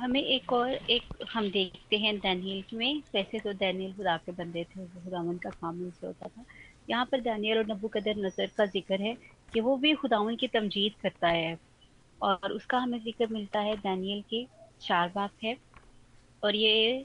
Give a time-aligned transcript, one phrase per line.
[0.00, 1.02] ہمیں ایک اور، ایک
[1.34, 5.48] ہم دیکھتے ہیں دینیل میں ویسے تو دینیل خدا کے بندے تھے وہ خداون کا
[5.60, 6.42] کام ان سے ہوتا تھا۔
[6.88, 9.12] یہاں پر دینیل اور نبو قدر نظر کا ذکر ہے
[9.52, 11.54] کہ وہ بھی خداون کی تمجید کرتا ہے۔
[12.18, 14.44] اور اس کا ہمیں ذکر ملتا ہے دینیل کے
[14.78, 15.54] چار باپ ہے
[16.40, 17.02] اور یہ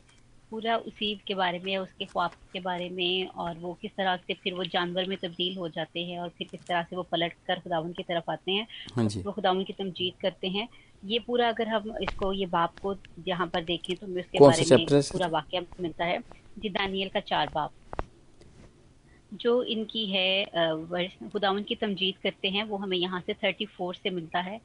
[0.51, 4.15] پورا اسی کے بارے میں اس کے خواب کے بارے میں اور وہ کس طرح
[4.27, 7.03] سے پھر وہ جانور میں تبدیل ہو جاتے ہیں اور پھر کس طرح سے وہ
[7.09, 8.63] پلٹ کر خداون کی طرف آتے ہیں
[8.97, 10.65] ہاں جی۔ وہ خداون کی تمجید کرتے ہیں۔
[11.03, 12.93] یہ پورا اگر ہم اس کو یہ باپ کو
[13.25, 16.17] یہاں پر دیکھیں تو ہمیں اس کے بارے میں؟ پورا واقعہ ملتا ہے۔
[16.57, 17.71] جی دانیل کا چار باپ۔
[19.31, 20.43] جو ان کی ہے
[21.33, 24.57] خداون کی تمجید کرتے ہیں وہ ہمیں یہاں سے 34 سے ملتا ہے۔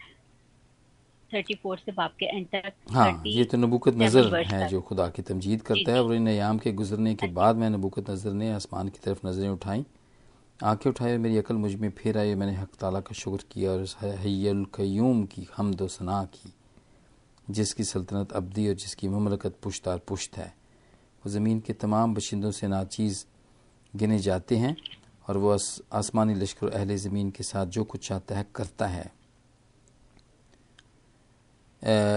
[1.33, 5.09] 34 سے باپ کے اینڈ تک ہاں 30 یہ تو نبوکت نظر ہے۔ جو خدا
[5.09, 8.11] کی تمجید کرتا جی، ہے جی۔ اور ان ایام کے گزرنے کے بعد میں نبوکت
[8.11, 9.83] نظر نے آسمان کی طرف نظریں اٹھائیں
[10.61, 13.45] آنکھیں اٹھائے اور میری عقل مجھ میں پھر آئی میں نے حق تعالیٰ کا شکر
[13.49, 13.81] کیا اور
[14.25, 16.49] حی القیوم کی حمد و ثناء کی
[17.49, 20.49] جس کی سلطنت ابدی اور جس کی مملکت پشتار پشت ہے
[21.25, 23.25] وہ زمین کے تمام بشندوں سے ناچیز
[23.95, 24.73] گنے جاتے ہیں
[25.27, 28.93] اور وہ آس- آسمانی لشکر و اہل زمین کے ساتھ جو کچھ چاہتا ہے کرتا
[28.93, 29.05] ہے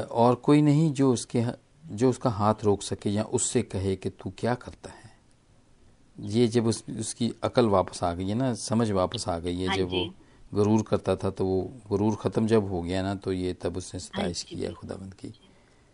[0.09, 1.44] اور کوئی نہیں جو اس کے
[1.84, 5.08] جو اس کا ہاتھ روک سکے یا اس سے کہے کہ تو کیا کرتا ہے۔
[6.17, 9.62] یہ جب اس, اس کی عقل واپس آ گئی ہے نا سمجھ واپس آ گئی
[9.62, 10.09] ہے ہاں جب وہ جی۔
[10.52, 13.94] غرور کرتا تھا تو وہ غرور ختم جب ہو گیا نا تو یہ تب اس
[13.94, 15.30] نے ستائش جی، کیا خدا بند کی۔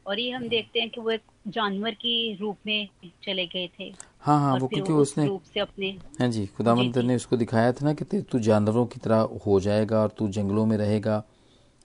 [0.03, 1.22] اور یہ ہم دیکھتے ہیں کہ وہ ایک
[1.53, 2.86] جانور کی روپ میں
[3.22, 3.90] چلے گئے تھے۔
[4.28, 7.02] ہاں ہاں وہ کیونکہ وہ اس نے روپ سے اپنے ہاں جی خدا جی، جی۔
[7.02, 10.09] نے اس کو دکھایا تھا نا کہ تو جانوروں کی طرح ہو جائے گا اور
[10.09, 11.22] تو جنگلوں میں رہے گا۔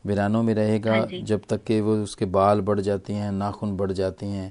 [0.05, 3.15] ویرانوں میں رہے گا ہاں جی۔ جب تک کہ وہ اس کے بال بڑھ جاتے
[3.15, 4.51] ہیں ناخن بڑھ جاتے ہیں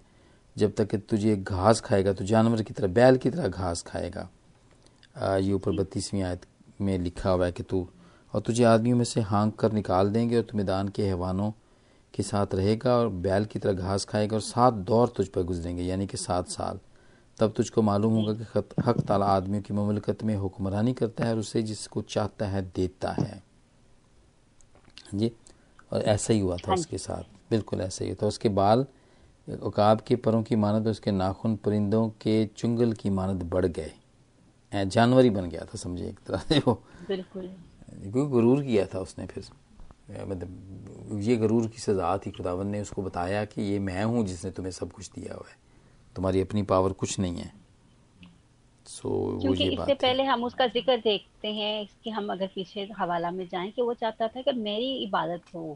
[0.55, 3.83] جب تک کہ تجھے گھاس کھائے گا تو جانور کی طرح بیل کی طرح گھاس
[3.83, 4.27] کھائے گا۔
[5.15, 6.45] آ، یہ اوپر بتیسویں آیت
[6.79, 7.85] میں لکھا ہوا ہے کہ تو
[8.31, 11.51] اور تجھے آدمیوں میں سے ہانک کر نکال دیں گے اور تو میدان کے حیوانوں
[12.11, 15.31] کے ساتھ رہے گا اور بیل کی طرح گھاس کھائے گا اور سات دور تجھ
[15.31, 16.77] پر گزریں گے یعنی کہ سات سال۔
[17.37, 21.29] تب تجھ کو معلوم ہوگا کہ حق تعالیٰ آدمیوں کی مملکت میں حکمرانی کرتا ہے
[21.29, 23.48] اور اسے جس کو چاہتا ہے دیتا ہے۔
[25.13, 25.29] جی؟
[25.89, 28.83] اور ایسا ہی ہوا تھا اس کے ساتھ۔ بالکل ایسا ہی تھا۔ اس کے بال
[29.61, 33.89] عقاب کے پروں کی اور اس کے ناخن پرندوں کے چنگل کی مانند بڑھ گئے۔
[34.89, 36.75] جانور ہی بن گیا تھا سمجھے ایک طرح سے۔ وہ
[37.07, 37.47] بالکل۔
[38.01, 39.41] کیونکہ غرور کیا تھا اس نے پھر؟
[40.25, 40.49] مطلب
[41.19, 44.45] یہ غرور کی سزا تھی۔ خداون نے اس کو بتایا کہ یہ میں ہوں جس
[44.45, 45.55] نے تمہیں سب کچھ دیا ہوا ہے۔
[46.15, 47.58] تمہاری اپنی پاور کچھ نہیں ہے۔
[48.89, 52.47] سو کیونکہ اس سے پہلے ہم اس کا ذکر دیکھتے ہیں اس کے ہم اگر
[52.53, 55.73] پیچھے حوالہ میں جائیں کہ وہ چاہتا تھا کہ میری عبادت ہو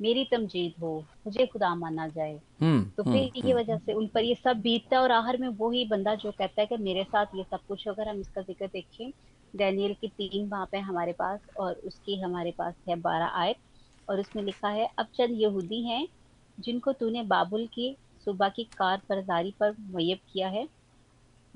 [0.00, 0.92] میری تمجید ہو
[1.24, 2.38] مجھے خدا مانا جائے۔
[2.96, 5.84] تو پھر یہ وجہ سے ان پر یہ سب بیتتا ہے اور آخر میں وہی
[5.86, 8.66] بندہ جو کہتا ہے کہ میرے ساتھ یہ سب کچھ اگر ہم اس کا ذکر
[8.72, 9.10] دیکھیں
[9.54, 13.56] ڈینیل کی تین باپ ہے ہمارے پاس اور اس کی ہمارے پاس ہے بارہ آیت
[14.08, 16.04] اور اس میں لکھا ہے اب چند یہودی ہیں
[16.58, 17.92] جن کو تو نے بابل کی
[18.26, 20.64] صبح کی کار پرداری پر میب کیا ہے۔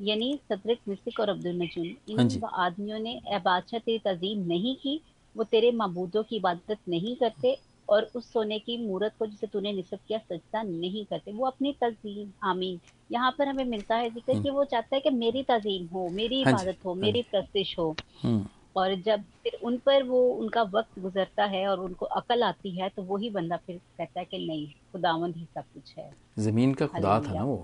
[0.00, 1.46] یعنی صدرک مسک اور عبد
[2.12, 4.96] ہاں ان جی آدمیوں نے اے بادشاہ تیری تعظیم نہیں کی
[5.36, 7.54] وہ تیرے معبودوں کی عبادت نہیں کرتے
[7.88, 11.46] اور اس سونے کی مورت کو جسے تو نے نصب کیا سجدہ نہیں کرتے۔ وہ
[11.46, 12.76] اپنی تعظیم آمین۔
[13.10, 16.08] یہاں پر ہمیں ملتا ہے ذکر ہم، کہ وہ چاہتا ہے کہ میری تعظیم ہو
[16.12, 17.92] میری ہاں جی۔ عبادت ہو ہاں۔ میری پرستش ہو۔
[18.74, 22.42] اور جب پھر ان پر وہ ان کا وقت گزرتا ہے اور ان کو عقل
[22.42, 26.10] آتی ہے تو وہی بندہ پھر کہتا ہے کہ نہیں خداوند ہی سب کچھ ہے۔
[26.36, 27.58] زمین کا خدا تھا نا وہ۔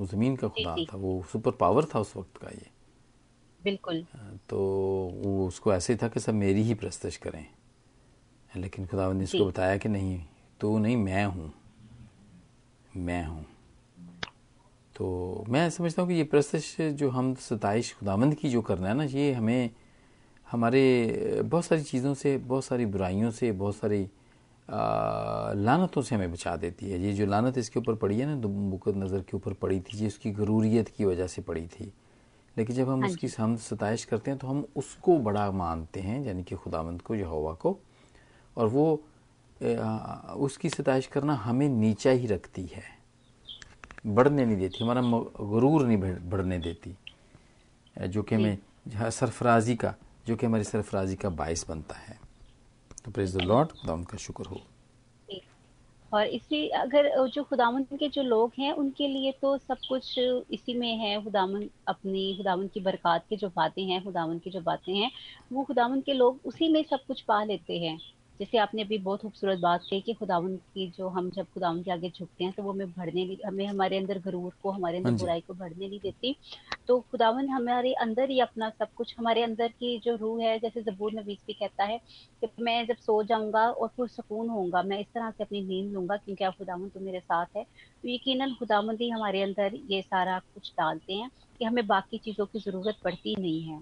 [0.00, 2.68] وہ زمین کا جی خدا جی۔ تھا وہ سپر پاور تھا اس وقت کا یہ۔
[3.62, 4.02] بالکل۔
[4.46, 4.58] تو
[5.12, 7.42] وہ اس کو ایسے تھا کہ سب میری ہی پرستش کریں۔
[8.54, 10.18] لیکن خداوند نے اس جی۔ کو بتایا کہ نہیں
[10.58, 11.48] تو نہیں میں ہوں۔
[12.94, 13.42] میں ہوں۔
[14.92, 18.94] تو میں سمجھتا ہوں کہ یہ پرستش جو ہم ستائش خداوند کی جو کرنا ہے
[18.94, 19.68] نا یہ ہمیں
[20.52, 21.12] ہمارے
[21.50, 24.06] بہت ساری چیزوں سے بہت ساری برائیوں سے بہت ساری
[24.72, 28.26] آ، لعنتوں سے ہمیں بچا دیتی ہے۔ یہ جو لعنت اس کے اوپر پڑی ہے
[28.26, 31.66] نا بکت نظر کے اوپر پڑی تھی یہ اس کی غروریت کی وجہ سے پڑی
[31.76, 31.90] تھی۔
[32.56, 35.16] لیکن جب ہم ہاں اس کی جی۔ ہم ستائش کرتے ہیں تو ہم اس کو
[35.16, 37.78] بڑا مانتے ہیں یعنی کہ خداوند کو یہوہ کو۔
[38.54, 38.96] اور وہ
[40.28, 43.00] اس کی ستائش کرنا ہمیں نیچا ہی رکھتی ہے۔
[44.14, 45.00] بڑھنے نہیں دیتی ہمارا
[45.42, 46.92] غرور نہیں بڑھ- بڑھنے دیتی۔
[48.06, 48.56] جو کہ جی۔ ہمیں
[48.88, 49.92] جہاں سرفرازی کا
[50.24, 52.29] جو کہ ہماری سرفرازی کا باعث بنتا ہے۔
[53.02, 54.56] تو پریز دا لارڈ خدا ان کا شکر ہو۔
[56.10, 60.18] اور اسی اگر جو خداون کے جو لوگ ہیں، ان کے لیے تو سب کچھ
[60.48, 64.60] اسی میں ہے۔ خداون اپنی خداون کی برکات کے جو باتیں ہیں خداون کی جو
[64.60, 65.08] باتیں ہیں،
[65.50, 67.96] وہ خداون کے لوگ اسی میں سب کچھ پا لیتے ہیں۔
[68.40, 71.82] جیسے آپ نے ابھی بہت خوبصورت بات کہی کہ خداون کی جو ہم جب خداون
[71.82, 74.96] کے آگے جھکتے ہیں تو وہ ہمیں بڑھنے نہیں ہمیں ہمارے اندر غرور کو ہمارے
[74.98, 76.32] اندر ہاں جی۔ برائی کو بڑھنے نہیں دیتی۔
[76.86, 80.80] تو خداون ہمارے اندر ہی اپنا سب کچھ ہمارے اندر کی جو روح ہے جیسے
[80.82, 81.96] زبور نویس بھی کہتا ہے
[82.42, 85.60] کہ میں جب سو جاؤں گا اور پرسکون ہوں گا میں اس طرح سے اپنی
[85.62, 87.62] نیند لوں گا کیونکہ آپ خداون تو میرے ساتھ ہے۔
[87.96, 91.28] تو یقیناً خداون ہی ہمارے اندر یہ سارا کچھ ڈالتے ہیں
[91.60, 93.78] کہ ہمیں باقی چیزوں کی ضرورت پڑتی نہیں ہے۔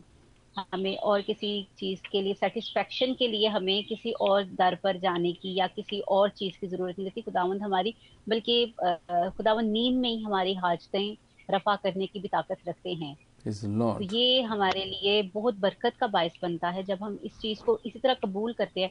[0.72, 5.32] ہمیں اور کسی چیز کے لیے سیٹسفیکشن کے لیے ہمیں کسی اور در پر جانے
[5.32, 7.90] کی یا کسی اور چیز کی ضرورت نہیں رہتی خداوند ہماری
[8.26, 8.64] بلکہ
[9.36, 11.14] خداوند نیند میں ہی ہماری حاجتیں
[11.52, 13.14] رفع کرنے کی بھی طاقت رکھتے ہیں.
[14.00, 17.98] یہ ہمارے لیے بہت برکت کا باعث بنتا ہے جب ہم اس چیز کو اسی
[17.98, 18.88] طرح قبول کرتے ہیں۔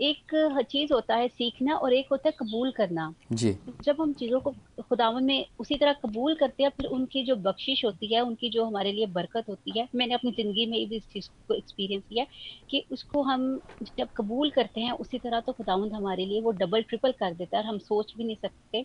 [0.00, 0.34] ایک
[0.68, 4.50] چیز ہوتا ہے سیکھنا اور ایک ہوتا ہے قبول کرنا جی جب ہم چیزوں کو
[4.80, 8.34] خداون میں اسی طرح قبول کرتے ہیں پھر ان کی جو بخشش ہوتی ہے ان
[8.36, 11.28] کی جو ہمارے لیے برکت ہوتی ہے میں نے اپنی زندگی میں بھی اس چیز
[11.38, 12.24] کو ایکسپیرینس کیا
[12.68, 13.46] کہ اس کو ہم
[13.92, 17.56] جب قبول کرتے ہیں اسی طرح تو خداوند ہمارے لیے وہ ڈبل ٹرپل کر دیتا
[17.56, 18.82] ہے اور ہم سوچ بھی نہیں سکتے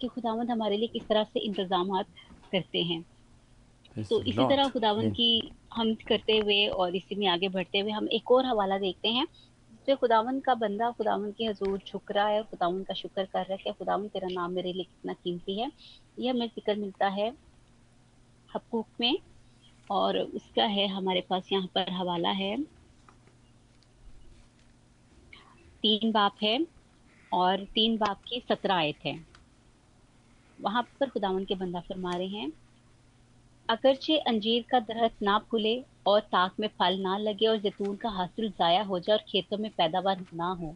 [0.00, 2.06] کہ خداوند ہمارے لیے کس طرح سے انتظامات
[2.52, 3.00] کرتے ہیں
[4.02, 4.68] تو اسی طرح.
[4.70, 5.10] خداون.
[5.10, 5.30] کی
[5.76, 9.24] ہم کرتے ہوئے اور اسی میں آگے بڑھتے ہوئے ہم ایک اور حوالہ دیکھتے ہیں
[9.86, 13.42] جس خداون کا بندہ خداون کی حضور جھک رہا ہے اور خداون کا شکر کر
[13.48, 15.66] رہا ہے کہ خداون تیرا نام میرے لیے کتنا قیمتی ہے۔
[16.16, 17.30] یہ ہمیں ذکر ملتا ہے
[18.54, 19.12] حقوق میں
[19.86, 22.56] اور اس کا ہے ہمارے پاس یہاں پر حوالہ ہے۔
[25.80, 26.58] تین باپ ہے
[27.28, 29.12] اور تین باپ کی سترہ آیت ہے۔
[30.60, 32.46] وہاں پر خداون کے بندہ فرما رہے ہیں،
[33.66, 38.08] اگرچہ انجیر کا درخت نہ پھولے اور تاک میں پھل نہ لگے اور زیتون کا
[38.08, 40.70] حاصل ضائع ہو جائے اور کھیتوں میں پیداوار نہ ہو۔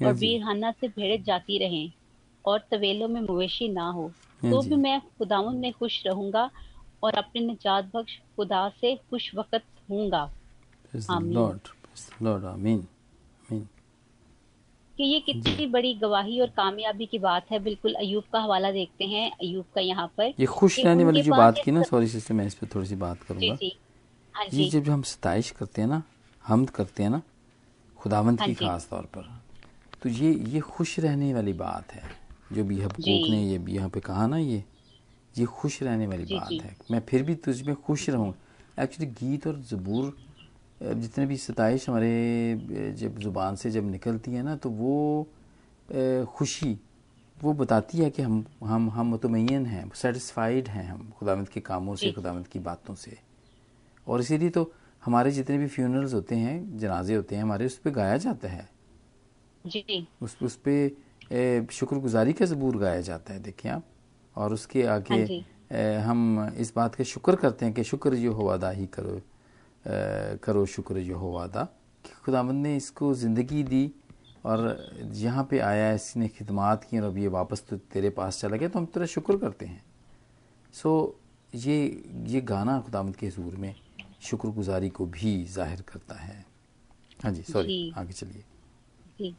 [0.00, 1.86] ہاں اور جی۔ بیرہانہ سے بھیڑیں جاتی رہیں
[2.44, 4.08] اور طویلوں میں مویشی نہ ہو۔
[4.42, 6.46] ہاں تو جی۔ بھی میں خداون میں خوش رہوں گا
[7.00, 9.54] اور اپنے نجات بخش خدا سے خوش وقت
[9.90, 10.26] ہوں گا۔
[11.08, 12.80] آمین۔
[14.94, 18.66] کہ یہ جی۔ کتنی بڑی گواہی اور کامیابی کی بات ہے بالکل ایوب کا حوالہ
[18.72, 22.06] دیکھتے ہیں ایوب کا یہاں پر۔ یہ خوش رہنے والی جو بات کی نا سوری
[22.06, 23.70] سسٹر میں اس پہ تھوڑی سی بات کروں جی گا۔ جی۔
[24.34, 26.00] یہ جی۔ جب ہم ستائش کرتے ہیں نا
[26.50, 27.20] حمد کرتے ہیں نا
[27.98, 29.22] خداوند ہاں کی جی۔ خاص طور پر
[30.00, 32.00] تو یہ یہ خوش رہنے والی بات ہے۔
[32.50, 34.58] جو بھی جی۔ حقوق نے یہ بھی یہاں پہ کہا نا یہ
[35.36, 38.32] یہ خوش رہنے والی جی بات جی۔ ہے۔ میں پھر بھی تجھ میں خوش رہوں۔
[38.76, 40.10] ایکچولی گیت اور زبور
[40.80, 42.54] جتنے بھی ستائش ہمارے
[42.96, 45.24] جب زبان سے جب نکلتی ہے نا تو وہ
[46.28, 46.74] خوشی
[47.42, 51.96] وہ بتاتی ہے کہ ہم ہم ہم مطمئن ہیں سیٹسفائیڈ ہیں ہم خداوند کے کاموں
[51.96, 53.10] سے جی۔ خداوند کی باتوں سے۔
[54.04, 54.70] اور اسی لیے تو
[55.06, 58.62] ہمارے جتنے بھی فیونرلز ہوتے ہیں جنازے ہوتے ہیں ہمارے اس پہ گایا جاتا ہے۔
[59.64, 60.88] جی۔ اس اس پہ
[61.70, 63.80] شکر گزاری کا زبور گایا جاتا ہے دیکھیں آپ۔
[64.32, 67.82] اور اس کے ہاں آگے جی۔ اے، ہم اس بات کا شکر کرتے ہیں کہ
[67.82, 69.18] شکر جو ہو ادا ہی کرو
[70.40, 71.64] کرو شکر جو ہو ادا
[72.02, 73.88] کہ خداوند نے اس کو زندگی دی
[74.42, 74.58] اور
[75.14, 78.56] یہاں پہ آیا اس نے خدمات کی اور اب یہ واپس تو تیرے پاس چلا
[78.56, 79.78] گیا تو ہم تیرا شکر کرتے ہیں۔
[80.72, 81.12] سو
[81.52, 81.90] یہ
[82.26, 83.72] یہ گانا خداوند کے حضور میں
[84.20, 86.40] شکر گزاری کو بھی ظاہر کرتا ہے۔
[87.20, 88.42] ہاں جی سوری جی۔ آگے چلیے۔
[89.18, 89.30] جی۔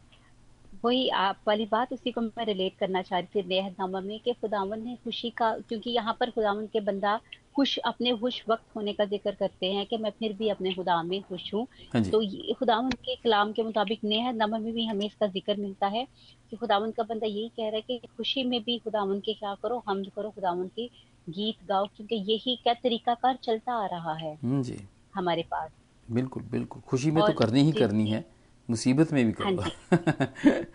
[0.83, 4.17] وہی آپ والی بات اسی کو میں ریلیٹ کرنا چاہ رہی تھی نیہد نامہ میں
[4.19, 7.15] کہ خداون نے خوشی کا کیونکہ یہاں پر خداون کے بندہ
[7.55, 11.01] خوش اپنے خوش وقت ہونے کا ذکر کرتے ہیں کہ میں پھر بھی اپنے خدا
[11.03, 14.71] میں خوش ہوں۔ ہاں جی۔ تو یہ خداون کے کلام کے مطابق نیہد نامہ میں
[14.71, 16.03] بھی ہمیں اس کا ذکر ملتا ہے
[16.49, 19.53] کہ خداون کا بندہ یہی کہہ رہا ہے کہ خوشی میں بھی خداون کے کیا
[19.61, 20.87] کرو حمد کرو خداون کی
[21.35, 24.75] گیت گاؤ کیونکہ یہی کیا طریقہ کار چلتا آ رہا ہے جی۔
[25.15, 25.71] ہمارے پاس۔
[26.09, 28.21] بالکل بالکل۔ خوشی میں تو کرنی ہی جی کرنی ہے۔
[28.69, 29.61] مصیبت میں بھی ہاں کرو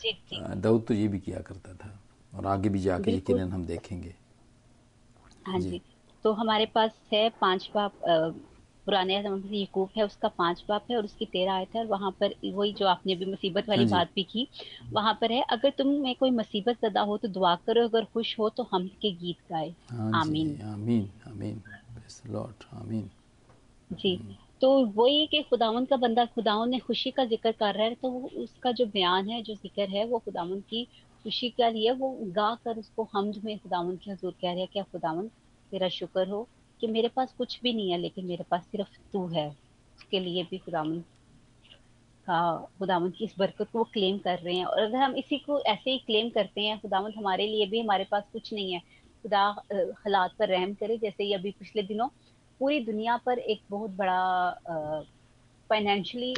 [0.00, 1.90] جی جی۔ دعود تو یہ بھی کیا کرتا تھا۔
[2.32, 4.12] اور آگے بھی جا کے یقیناً ہم دیکھیں گے۔
[5.48, 5.78] ہاں جی۔ جی۔
[6.24, 8.04] تو ہمارے پاس ہے پانچ باپ
[8.86, 9.14] پرانے
[9.50, 12.10] یعقوب ہے اس کا پانچ باپ ہے اور اس کی تیرہ آیت ہے اور وہاں
[12.12, 14.44] پر وہی جو آپ نے بھی مصیبت ہاں والی جی۔ بات بھی کی
[14.92, 18.38] وہاں پر ہے اگر تم میں کوئی مصیبت زدہ ہو تو دعا کرو اگر خوش
[18.38, 21.56] ہو تو ہم کے گیت گائے۔ ہاں آمین۔ جی آمین۔ آمین
[22.26, 23.06] لاٹ آمین۔
[23.90, 24.16] جی
[24.60, 28.10] تو وہی کہ خداون کا بندہ خداون نے خوشی کا ذکر کر رہا ہے تو
[28.34, 30.84] اس کا جو بیان ہے جو ذکر ہے وہ خداون کی
[31.24, 34.60] خوشی کا لیے وہ گا کر اس کو حمد میں خداون کی حضور کہہ رہے
[34.60, 35.28] ہیں کہ خداون
[35.72, 36.44] تیرا شکر ہو۔
[36.80, 40.20] کہ میرے پاس کچھ بھی نہیں ہے لیکن میرے پاس صرف تو ہے۔ اس کے
[40.20, 41.00] لیے بھی خداون
[42.26, 42.38] کا
[42.78, 45.56] خداون کی اس برکت کو وہ کلیم کر رہے ہیں۔ اور اگر ہم اسی کو
[45.64, 48.78] ایسے ہی کلیم کرتے ہیں خداون ہمارے لیے بھی ہمارے پاس کچھ نہیں ہے۔
[49.24, 49.48] خدا
[49.96, 52.08] حالات پر رحم کرے جیسے ہی ابھی پچھلے دنوں
[52.60, 54.20] پوری دنیا پر ایک بہت بڑا
[55.70, 56.32] فائنینشلی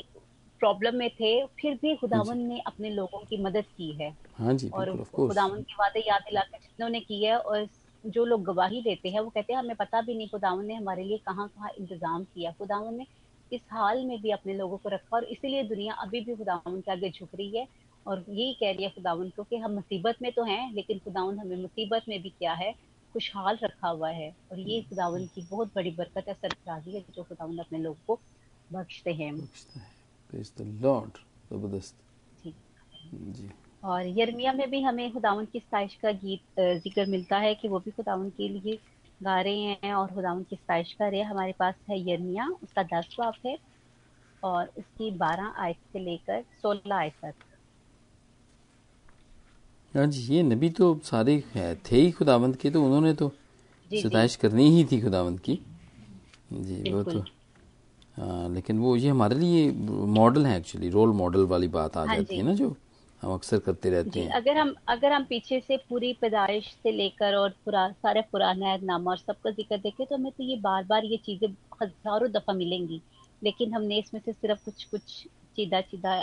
[0.60, 4.52] پرابلم میں تھے۔ پھر بھی جی۔ خداون نے اپنے لوگوں کی مدد کی ہے۔ ہاں
[4.54, 4.86] جی اور
[5.24, 7.60] خداون کی وعدے یاد دلا کے جتنوں نے کی ہے اور
[8.04, 11.04] جو لوگ گواہی دیتے ہیں وہ کہتے ہیں ہمیں پتہ بھی نہیں خداون نے ہمارے
[11.04, 13.04] لیے کہاں کہاں انتظام کیا خداون نے
[13.52, 16.80] اس حال میں بھی اپنے لوگوں کو رکھا اور اسی لیے دنیا ابھی بھی خداون
[16.82, 17.64] کے آگے جھک رہی ہے
[18.06, 21.38] اور یہی کہہ رہی ہے خداون کو کہ ہم مصیبت میں تو ہیں لیکن خداون
[21.38, 22.70] ہمیں مصیبت میں بھی کیا ہے
[23.14, 27.24] خوشحال رکھا ہوا ہے اور یہ خداون کی بہت بڑی برکت ہے سرفرازی ہے جو
[27.24, 28.16] خداون اپنے لوگوں کو
[28.70, 29.32] بخشتے ہیں۔
[32.36, 32.52] جی۔
[33.82, 37.78] اور یرمیا میں بھی ہمیں خداون کی ستائش کا گیت ذکر ملتا ہے کہ وہ
[37.78, 38.76] بھی خداون کے لیے
[39.20, 42.72] گا رہے ہیں اور خداون کی ستائش کر رہے ہیں۔ ہمارے پاس ہے یرمیا اس
[42.74, 43.54] کا دس باپ ہے
[44.42, 47.44] اور اس کی بارہ آیت سے لے کر سولہ آیت تک۔
[49.94, 51.38] ہاں جی یہ نبی تو سارے
[51.82, 53.28] تھے ہی خداوند کے تو انہوں نے تو
[53.90, 55.56] جی، جی۔ ستائش کرنی ہی تھی خداوند کی۔
[56.50, 57.18] جی وہ تو
[58.18, 59.70] ہاں لیکن وہ یہ ہمارے لیے
[60.18, 62.72] ماڈل ہے ایکچولی رول ماڈل والی بات آ ہاں جاتی ہے جی۔ نا جو۔
[63.22, 67.08] ہم اکثر کرتے رہتے ہیں۔ اگر ہم اگر ہم پیچھے سے پوری پیدائش سے لے
[67.16, 67.50] کر اور
[68.02, 71.16] سارے پرانا نامہ اور سب کا ذکر دیکھیں تو ہمیں تو یہ بار بار یہ
[71.22, 71.48] چیزیں
[71.82, 72.98] ہزاروں دفعہ ملیں گی۔
[73.42, 76.14] لیکن ہم نے اس میں سے صرف کچھ کچھ چیدہ چیدہ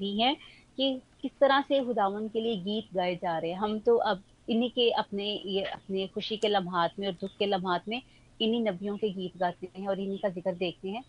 [0.00, 0.34] دی ہیں
[0.78, 0.92] کہ
[1.22, 4.18] کس طرح سے خداون کے لیے گیت گائے جا رہے ہیں۔ ہم تو اب
[4.48, 8.00] انہی کے اپنے یہ اپنے خوشی کے لمحات میں اور دکھ کے لمحات میں
[8.40, 11.00] انہی نبیوں کے گیت گاتے ہیں اور انہی کا ذکر دیکھتے ہیں۔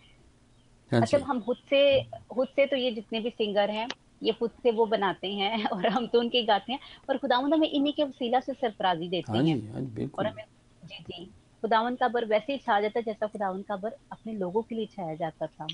[0.91, 1.81] ہاں اچھا جی۔ ہم خود سے
[2.27, 3.86] خود سے تو یہ جتنے بھی سنگر ہیں
[4.21, 7.53] یہ خود سے وہ بناتے ہیں اور ہم تو ان کے گاتے ہیں۔ اور خداون
[7.53, 10.43] ہمیں انہی کے وسیلہ سے سرفرازی دیتے ہاں جی، ہیں۔ جی، اور ہمیں
[10.83, 11.25] جی جی۔
[11.63, 14.86] خداون کا بر ویسے ہی چھا جاتا جیسا خداون کا بر اپنے لوگوں کے لیے
[14.88, 15.65] چھایا جاتا تھا۔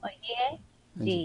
[0.00, 0.54] اور یہ ہے
[0.96, 1.20] ہاں جی۔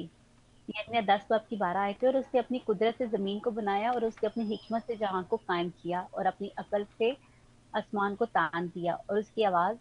[0.68, 3.40] یہ اپنے دس باب کی بارہ آئے تھے اور اس نے اپنی قدرت سے زمین
[3.40, 6.84] کو بنایا اور اس نے اپنی حکمت سے جہاں کو قائم کیا اور اپنی عقل
[6.98, 7.12] سے
[7.74, 9.76] آسمان کو تان دیا اور اس کی آواز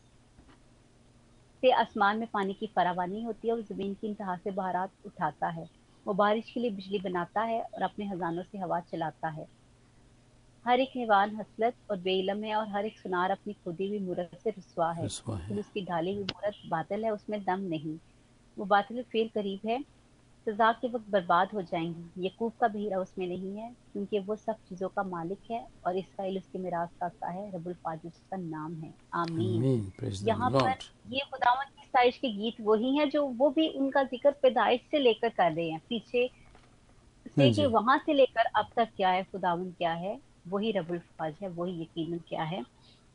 [1.63, 5.55] سے آسمان میں پانی کی فراوانی ہوتی ہے اور زمین کی انتہا سے بہارات اٹھاتا
[5.57, 5.65] ہے۔
[6.07, 9.45] وہ بارش کے لیے بجلی بناتا ہے اور اپنے خزانوں سے ہوا چلاتا ہے۔
[10.67, 13.99] ہر ایک حیوان حسلت اور بے علم ہے اور ہر ایک سنار اپنی خودی ہوئی
[13.99, 15.03] مورت سے رسوا ہے۔
[15.59, 17.97] اس کی ڈھالی ہوئی مورت باطل ہے اس میں دم نہیں۔
[18.57, 19.79] وہ باطل فیل قریب ہے۔
[20.47, 24.19] سزا کے وقت برباد ہو جائیں گی۔ یقوب کا بہیرہ اس میں نہیں ہے کیونکہ
[24.27, 27.99] وہ سب چیزوں کا مالک ہے اور اسرائیل اس کے میراث کا ہے رب الفاظ
[28.05, 29.63] اس کا نام ہے۔ آمین۔
[30.23, 30.71] یہاں پر
[31.09, 34.81] یہ خداون کی سائش کے گیت وہی ہیں جو وہ بھی ان کا ذکر پیدائش
[34.91, 36.27] سے لے کر کر رہے ہیں۔ پیچھے
[37.37, 40.17] سے ہاں جی۔ کہ وہاں سے لے کر اب تک کیا ہے خداون کیا ہے؟
[40.51, 42.61] وہی رب الفاظ ہے وہی یقیناً کیا ہے؟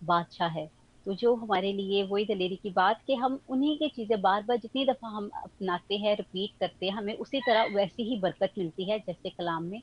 [0.05, 0.67] بادشاہ ہے۔
[1.03, 4.57] تو جو ہمارے لیے وہی دلیری کی بات کہ ہم انہی کی چیزیں بار بار
[4.57, 8.91] جتنی دفعہ ہم اپناتے ہیں رپیٹ کرتے ہیں ہمیں اسی طرح ویسی ہی برکت ملتی
[8.91, 9.79] ہے جیسے کلام میں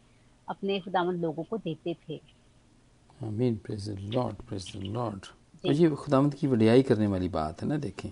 [0.46, 2.18] اپنے خداون لوگوں کو دیتے تھے۔
[3.26, 5.26] آمین پریز لارڈ پریز لارڈ
[5.64, 8.10] جی۔ یہ خداوند کی وڈیائی کرنے والی بات ہے نا دیکھیں۔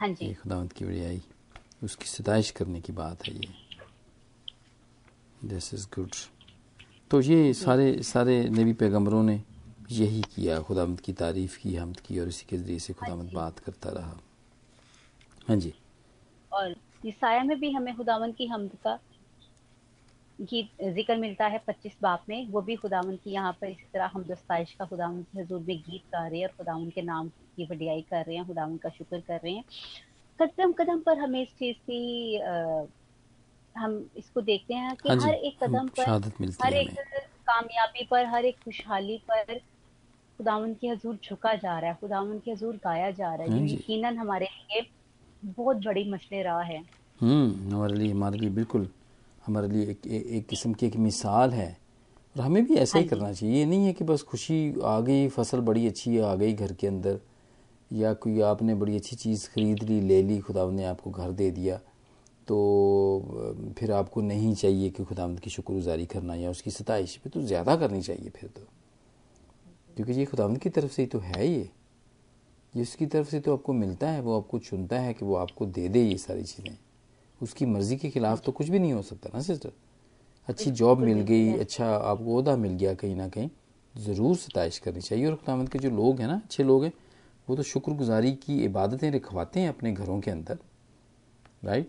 [0.00, 1.18] ہاں جی۔ یہ خداوند کی وڈیائی
[1.82, 3.70] اس کی ستائش کرنے کی بات ہے یہ۔
[5.46, 6.14] دس از گڈ
[7.08, 9.36] تو یہ۔ سارے سارے نبی پیغمبروں نے
[9.90, 13.34] یہی کیا خدامت کی تعریف کی حمد کی اور اسی کے ذریعے سے ہاں جی۔
[13.34, 14.14] بات کرتا رہا۔
[15.48, 15.70] ہاں جی۔
[16.52, 16.70] اور
[17.04, 18.96] عیسائیہ میں بھی ہمیں خداون کی حمد کا
[20.52, 24.08] گیت ذکر ملتا ہے پچیس باپ میں۔ وہ بھی خداون کی یہاں پر اسی طرح
[24.14, 27.28] ہم دستائش کا خداون کی حضور میں گیت گا رہے ہیں اور خداون کے نام
[27.56, 29.62] کی وڈیائی کر رہے ہیں خداون کا شکر کر رہے ہیں۔
[30.40, 32.38] قدم قدم پر ہمیں اس چیز کی
[33.76, 36.08] ہم اس کو دیکھتے ہیں کہ ہاں جی، ہر ایک قدم پر
[36.64, 36.88] ہر ایک
[37.44, 39.52] کامیابی پر ہر ایک خوشحالی پر
[40.40, 43.66] خداون کی حضور جھکا جا رہا ہے خداون کی حضور گایا جا رہا ہے ہاں
[43.66, 44.80] جی۔ یقیناً ہمارے لیے
[45.56, 46.78] بہت بڑی مشل راہ ہے
[47.20, 48.84] ہمارے لیے ہمارے لیے بالکل
[49.48, 51.72] ہمارے لیے ایک ایک قسم کی ایک مثال ہے
[52.36, 54.60] اور ہمیں بھی ایسا ہی ہاں جی۔ کرنا چاہیے یہ نہیں ہے کہ بس خوشی
[54.84, 57.16] آ گئی فصل بڑی اچھی آ گئی گھر کے اندر
[57.90, 61.10] یا کوئی آپ نے بڑی اچھی چیز خرید لی لے لی خداون نے آپ کو
[61.10, 61.76] گھر دے دیا
[62.48, 62.58] تو
[63.76, 67.20] پھر آپ کو نہیں چاہیے کہ خداوند کی شکر گزاری کرنا یا اس کی ستائش
[67.22, 68.60] پہ تو زیادہ کرنی چاہیے پھر تو
[70.04, 71.64] کیونکہ یہ خداوند کی طرف سے ہی تو ہے یہ۔
[72.74, 75.24] جس کی طرف سے تو آپ کو ملتا ہے وہ آپ کو چنتا ہے کہ
[75.24, 76.76] وہ آپ کو دے دے یہ ساری چیزیں۔
[77.40, 79.68] اس کی مرضی کے خلاف تو کچھ بھی نہیں ہو سکتا نا سسٹر
[80.46, 83.48] اچھی جاب مل گئی اچھا آپ کو عہدہ مل گیا کہیں نہ کہیں۔
[83.96, 86.90] ضرور ستائش کرنی چاہیے۔ اور خداوند کے جو لوگ ہیں نا اچھے لوگ ہیں
[87.48, 90.54] وہ تو شکر گزاری کی عبادتیں رکھواتے ہیں اپنے گھروں کے اندر۔
[91.64, 91.86] رائٹ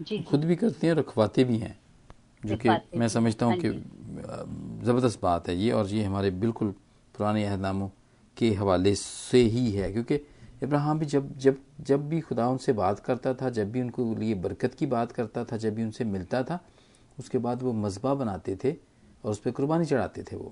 [0.00, 1.72] جی، جی۔ خود بھی کرتے ہیں رکھواتے بھی ہیں۔
[2.44, 3.78] جو کہ میں سمجھتا ہوں ہاں کہ جی۔
[4.84, 6.70] زبردست بات ہے یہ اور یہ ہمارے بالکل
[7.16, 7.88] پرانے عہد ناموں
[8.34, 10.18] کے حوالے سے ہی ہے کیونکہ
[10.62, 13.90] ابراہم بھی جب جب جب بھی خدا ان سے بات کرتا تھا جب بھی ان
[13.90, 16.58] کو لیے برکت کی بات کرتا تھا جب بھی ان سے ملتا تھا
[17.18, 18.74] اس کے بعد وہ مذبح بناتے تھے
[19.20, 20.50] اور اس پہ قربانی چڑھاتے تھے وہ۔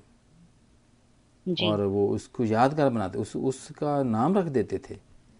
[1.46, 4.94] جی۔ اور وہ اس کو یادگار بناتے اس اس کا نام رکھ دیتے تھے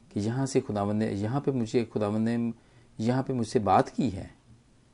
[0.08, 2.36] کہ یہاں سے خدا نے یہاں پہ مجھے خدا نے
[2.98, 4.26] یہاں پہ مجھ سے بات کی ہے۔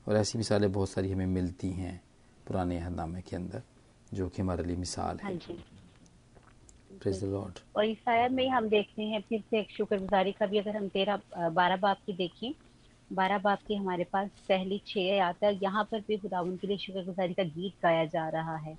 [0.04, 1.98] اور ایسی مثالیں بہت ساری ہمیں ملتی ہیں
[2.44, 3.58] پرانے عہد نامے کے اندر۔
[4.12, 5.54] جو کہ ہمارے لیے مثال ہے۔ ہاں جی۔
[7.72, 10.88] اور عیسائیت میں ہم دیکھتے ہیں پھر سے ایک شکر گزاری کا بھی اگر ہم
[10.88, 11.16] تیرہ
[11.50, 12.50] بارہ باپ کی دیکھیں۔
[13.10, 16.76] بارہ باپ کی ہمارے پاس پہلی چھ آتا ہے۔ یہاں پر بھی خداون کے لیے
[16.78, 18.74] شکر گزاری کا گیت گایا جا رہا ہے.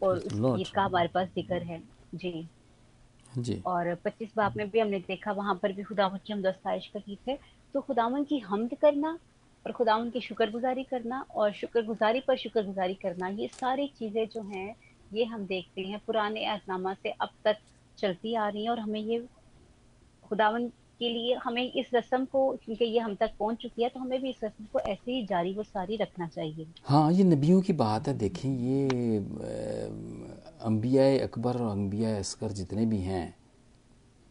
[0.00, 0.32] اور اس.
[0.48, 1.78] گیت کا ہمارے پاس ذکر ہے۔
[2.14, 2.32] جی۔
[3.38, 6.46] جی۔ اور پچیس باپ میں بھی ہم نے دیکھا وہاں پر بھی خداون کی حمد
[6.46, 7.34] و ستائش کا گیت ہے۔
[7.74, 9.16] تو خداون کی حمد کرنا
[9.64, 13.86] اور خداون کی شکر گزاری کرنا اور شکر گزاری پر شکر گزاری کرنا، یہ ساری
[13.98, 14.72] چیزیں جو ہیں،
[15.10, 17.64] یہ ہم دیکھتے ہیں، پرانے اہتنامہ سے اب تک
[17.96, 19.18] چلتی آ رہی ہیں اور ہمیں یہ
[20.30, 24.02] خداون کے لیے، ہمیں اس رسم کو، کیونکہ یہ ہم تک پہنچ چکی ہے، تو
[24.02, 27.60] ہمیں بھی اس رسم کو ایسے ہی جاری و ساری رکھنا چاہیے۔ ہاں یہ نبیوں
[27.60, 28.88] کی بات ہے، دیکھیں یہ
[30.60, 33.30] انبیاء اکبر اور انبیاء اصغر جتنے بھی ہیں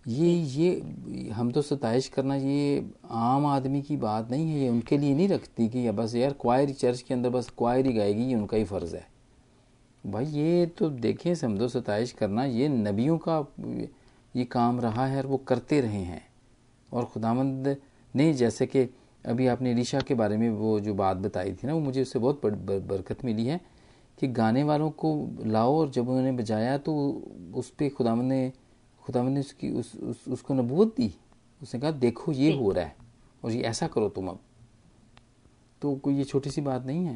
[0.07, 4.79] یہ یہ ہم تو ستائش کرنا یہ عام آدمی کی بات نہیں ہے، یہ ان
[4.81, 7.95] کے لیے نہیں رکھتی کہ یا بس یار کوائر چرچ کے اندر بس کوائر ہی
[7.97, 9.01] گائے گی، یہ ان کا ہی فرض ہے۔
[10.05, 13.41] بھائی یہ تو دیکھیں، سمجھو ستائش کرنا یہ نبیوں کا
[14.33, 16.19] یہ کام رہا ہے اور وہ کرتے رہے ہیں۔
[16.89, 17.67] اور خداوند
[18.15, 18.85] نے جیسے کہ
[19.23, 22.01] ابھی آپ نے علیشا کے بارے میں وہ جو بات بتائی تھی نا، وہ مجھے
[22.01, 22.45] اس سے بہت
[22.87, 23.57] برکت ملی ہے
[24.19, 27.19] کہ گانے والوں کو لاؤ اور جب انہوں نے بجایا تو
[27.53, 28.49] اس پہ خداوند نے
[29.07, 31.09] خداوند نے اس کی اس, اس, اس کو نبوت دی۔
[31.61, 32.89] اس نے کہا دیکھو یہ ہو رہا ہے
[33.41, 34.35] اور یہ ایسا کرو تم اب۔
[35.79, 37.15] تو کوئی یہ چھوٹی سی بات نہیں ہے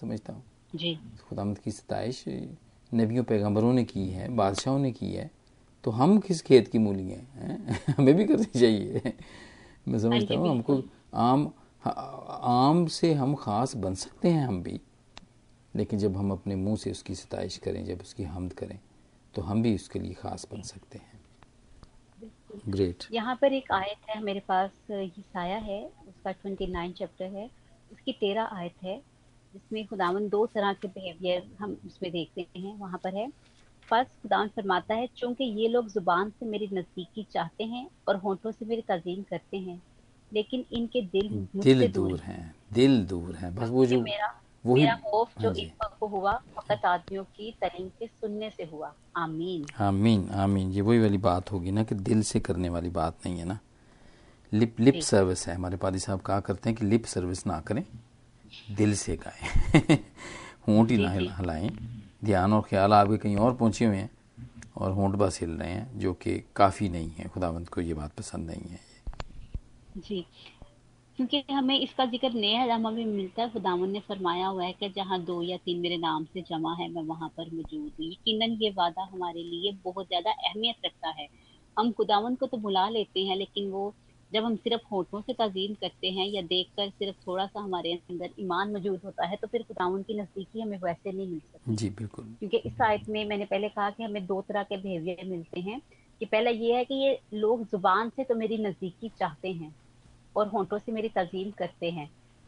[0.00, 0.40] سمجھتا ہوں۔
[0.74, 0.94] جی۔
[1.28, 2.28] خدامت کی ستائش
[2.94, 5.28] نبیوں پیغمبروں نے کی ہے بادشاہوں نے کی ہے۔
[5.82, 7.56] تو ہم کس کھیت کی مولی ہیں؟ ہیں؟
[7.98, 8.98] ہمیں بھی کرنی چاہیے۔
[9.86, 10.80] میں سمجھتا ہوں ہم کو
[11.12, 11.48] عام
[12.28, 14.78] عام سے ہم خاص بن سکتے ہیں ہم بھی۔
[15.74, 18.76] لیکن جب ہم اپنے منہ سے اس کی ستائش کریں جب اس کی حمد کریں
[19.32, 21.17] تو ہم بھی اس کے لیے خاص بن سکتے ہیں۔
[22.74, 27.26] گریٹ یہاں پر ایک آیت ہے میرے پاس یہ سایہ ہے اس کا 29 چیپٹر
[27.32, 27.46] ہے۔
[27.90, 29.00] اس کی تیرہ آیت ہے
[29.54, 33.26] جس میں خداون دو طرح کے بیہیویئر ہم اس میں دیکھتے ہیں وہاں پر ہے۔
[33.88, 38.50] پس خداون فرماتا ہے چونکہ یہ لوگ زبان سے میری نزدیکی چاہتے ہیں اور ہونٹوں
[38.58, 39.76] سے میری تعظیم کرتے ہیں
[40.30, 44.26] لیکن ان کے دل دل دور ہیں۔ دل دور ہیں۔ بس وہ جو میرا
[44.64, 48.64] وہی میرا خوف جو ہاں جی۔ کو ہوا فقط آدمیوں کی تعلیم کے سننے سے
[48.72, 52.88] ہوا۔ آمین۔ آمین آمین۔ یہ وہی والی بات ہوگی نا کہ دل سے کرنے والی
[52.88, 53.54] بات نہیں ہے نا۔
[54.52, 57.82] لپ لپ سروس ہے۔ ہمارے پادی صاحب کہا کرتے ہیں کہ لپ سروس نہ کریں
[58.78, 59.48] دل سے گائیں۔
[60.68, 61.68] ہونٹ ہی نہ ہلا- ہلائیں۔
[62.26, 64.08] دھیان اور خیال آپ کے کہیں اور پہنچے ہوئے ہیں
[64.74, 68.16] اور ہونٹ بس ہل رہے ہیں جو کہ کافی نہیں ہے۔ خداوند کو یہ بات
[68.16, 69.10] پسند نہیں ہے۔
[69.94, 70.22] جی۔
[71.18, 74.72] کیونکہ ہمیں اس کا ذکر نیا علامہ میں ملتا ہے۔ خداون نے فرمایا ہوا ہے
[74.78, 78.06] کہ جہاں دو یا تین میرے نام سے جمع ہے میں وہاں پر موجود ہوں۔
[78.06, 81.26] یقیناً یہ وعدہ ہمارے لیے بہت زیادہ اہمیت رکھتا ہے۔
[81.76, 83.90] ہم خداون کو تو بلا لیتے ہیں لیکن وہ
[84.30, 87.92] جب ہم صرف ہونٹوں سے تعظیم کرتے ہیں یا دیکھ کر صرف تھوڑا سا ہمارے
[87.92, 91.76] اندر ایمان موجود ہوتا ہے تو پھر خداون کی نزدیکی ہمیں ویسے نہیں مل سکتی۔
[91.76, 94.76] جی بالکل۔ کیونکہ اس آیت میں میں نے پہلے کہا کہ ہمیں دو طرح کے
[94.76, 95.78] بیہیویئر ملتے ہیں۔
[96.18, 99.70] کہ پہلا یہ ہے کہ یہ لوگ زبان سے تو میری نزدیکی چاہتے ہیں۔
[100.38, 102.06] اور ہونٹوں سے میری تعظیم کرتے ہیں۔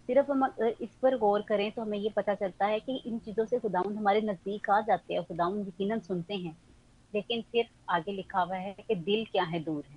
[0.08, 0.42] صرف ہم
[0.78, 3.96] اس پر غور کریں تو ہمیں یہ پتہ چلتا ہے کہ ان چیزوں سے خداون
[3.98, 6.52] ہمارے نزدیک آ جاتے ہیں خداون یقیناً سنتے ہیں۔
[7.12, 9.96] لیکن پھر آگے لکھا ہوا ہے کہ دل کیا ہے دور ہے۔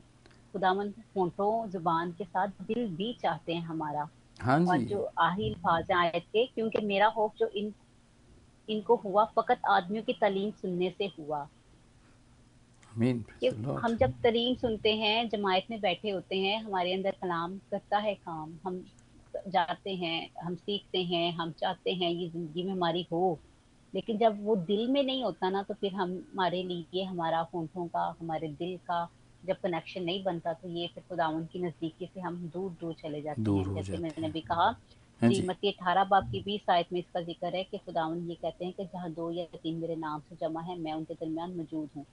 [0.53, 4.03] خداون ہونٹوں زبان کے ساتھ دل بھی چاہتے ہیں ہمارا۔
[4.39, 7.69] ہاں اور جی جو آہی الفاظ ہیں آیت کے کیونکہ میرا خوف جو ان
[8.69, 12.82] ان کو ہوا فقط آدمیوں کی تعلیم سننے سے ہوا آمین کہ Praise the Lord.
[13.77, 18.13] ہم جب تعلیم سنتے ہیں جماعت میں بیٹھے ہوتے ہیں ہمارے اندر کلام کرتا ہے
[18.21, 18.79] کام ہم
[19.47, 23.35] جاتے ہیں ہم سیکھتے ہیں ہم چاہتے ہیں یہ زندگی میں ہماری ہو۔
[23.93, 27.87] لیکن جب وہ دل میں نہیں ہوتا نا تو پھر ہم ہمارے لیے ہمارا ہونٹوں
[27.87, 29.05] کا ہمارے دل کا
[29.43, 33.21] جب کنیکشن نہیں بنتا تو یہ پھر خداون کی نزدیکی سے ہم دور دور چلے
[33.21, 34.69] جاتے دور ہیں جیسے میں نے۔ بھی کہا
[35.21, 38.19] ہاں جی جی۔ اٹھارہ باپ کی بیس آیت میں اس کا ذکر ہے کہ خداون
[38.21, 41.03] یہ کہتے ہیں کہ جہاں دو یا تین میرے نام سے جمع ہے میں ان
[41.05, 42.03] کے درمیان موجود ہوں۔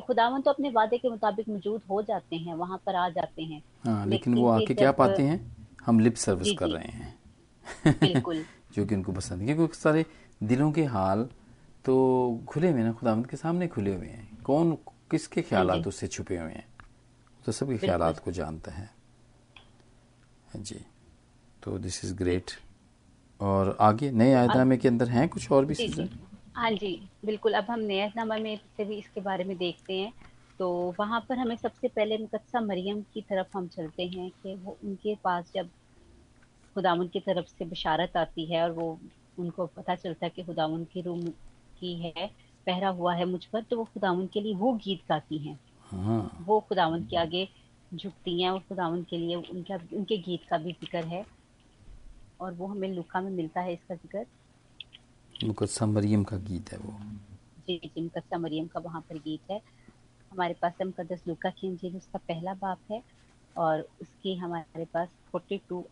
[0.00, 3.42] کہ خداون تو اپنے وعدے کے مطابق موجود ہو جاتے ہیں وہاں پر آ جاتے
[3.42, 5.38] ہیں۔ ہاں لیکن وہ آ کے کیا پاتے ہیں؟
[5.88, 7.10] ہم لپ سروس جی، کر جی۔ رہے ہیں۔
[7.84, 8.42] بالکل۔
[8.76, 10.02] جو کہ ان کو پسند ہے۔ کیونکہ سارے
[10.40, 11.26] دلوں کے حال
[11.82, 11.94] تو
[12.46, 14.76] کھلے ہوئے ہیں نا خداوند کے سامنے کھلے ہوئے ہیں۔ کون
[15.08, 16.82] کس کے خیالات اس سے چھپے ہوئے ہیں؟
[17.44, 18.86] تو سب کے خیالات کو جانتا ہے۔
[20.54, 20.78] جی۔
[21.60, 22.50] تو دس از گریٹ
[23.36, 26.27] اور آگے نئے آیت نامے کے اندر ہیں کچھ اور بھی جی چیزیں جی
[26.58, 26.90] ہاں جی
[27.22, 30.10] بالکل۔ اب ہم نیت نامہ میں سے بھی اس کے بارے میں دیکھتے ہیں۔
[30.60, 30.66] تو
[30.98, 34.74] وہاں پر ہمیں سب سے پہلے مقدسہ مریم کی طرف ہم چلتے ہیں کہ وہ
[34.80, 35.66] ان کے پاس جب
[36.76, 38.94] خداون کی طرف سے بشارت آتی ہے اور وہ
[39.38, 41.20] ان کو پتہ چلتا ہے کہ خداون کی روم
[41.76, 42.26] کی ہے
[42.66, 45.54] پہرا ہوا ہے مجھ پر تو وہ خداون کے لیے وہ گیت گاتی ہیں۔
[45.92, 47.44] ہاں۔ وہ خداون کے آگے
[47.92, 51.22] جھکتی ہیں اور خداون کے لیے ان کا ان کے گیت کا بھی ذکر ہے۔
[52.40, 54.22] اور وہ ہمیں لکھا میں ملتا ہے اس کا ذکر۔
[55.40, 56.92] مقدسہ مریم کا گیت ہے وہ۔
[57.66, 59.58] جی جی مقدسہ مریم کا وہاں پر گیت ہے۔
[60.32, 62.98] ہمارے پاس مقدس لوکا کی انجیل اس کا پہلا باپ ہے
[63.56, 65.82] اور اس کی ہمارے پاس forty two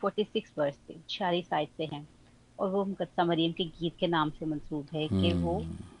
[0.00, 2.02] forty six verse تھے چھیالیس سائڈ سے ہیں۔
[2.58, 5.58] اور وہ مقدسہ مریم کے گیت کے نام سے منسوب ہے کہ وہ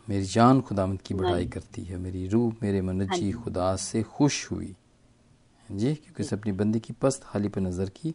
[0.08, 4.02] میری جان خداوند کی بڑھائی کرتی ہے میری روح میرے منجی ہاں جی۔ خدا سے
[4.08, 4.72] خوش ہوئی۔
[5.68, 8.12] جی کیونکہ اس اپنی بندی کی پست حالی پہ نظر کی۔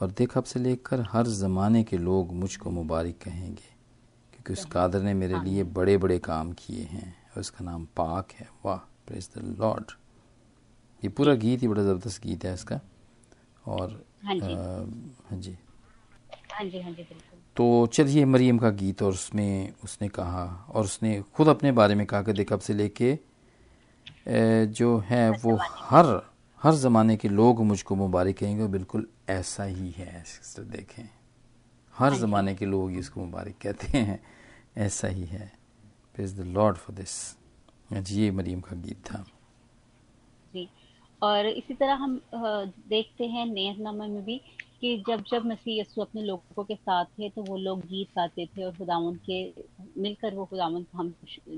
[0.00, 3.70] اور دیکھ اب سے لے کر ہر زمانے کے لوگ مجھ کو مبارک کہیں گے
[4.32, 7.84] کیونکہ اس قادر نے میرے لیے بڑے بڑے کام کیے ہیں اور اس کا نام
[7.94, 9.90] پاک ہے۔ واہ پریز دا لارڈ
[11.02, 12.76] یہ پورا گیت ہی بڑا زبردست گیت ہے اس کا۔
[13.66, 13.88] اور
[14.24, 14.54] ہاں جی۔
[15.22, 15.54] ہاں جی۔
[16.50, 17.02] ہاں جی ہاں جی
[17.56, 19.50] تو چلیے مریم کا گیت اور اس میں
[19.82, 22.72] اس نے کہا اور اس نے خود اپنے بارے میں کہا کہ دیکھ اب سے
[22.72, 23.14] لے کے
[24.72, 25.56] جو ہے وہ
[25.90, 26.04] ہر
[26.64, 31.04] ہر زمانے کے لوگ مجھ کو مبارک کہیں گے بالکل ایسا ہی ہے سسٹر دیکھیں۔
[31.94, 34.16] ہر زمانے کے لوگ اس کو مبارک کہتے ہیں۔
[34.74, 35.46] ایسا ہی ہے۔
[36.12, 37.14] پریز دا لارڈ فار دس
[38.02, 39.22] جی یہ مریم کا گیت تھا۔
[40.54, 40.64] جی۔
[41.22, 42.18] اور اسی طرح ہم
[42.90, 44.38] دیکھتے ہیں نیت نامہ میں بھی
[44.82, 48.46] کہ جب جب مسیح یسو اپنے لوگوں کے ساتھ تھے تو وہ لوگ گیت گاتے
[48.46, 49.38] تھے اور خداون کے
[49.96, 51.10] مل کر وہ خداون کو ہم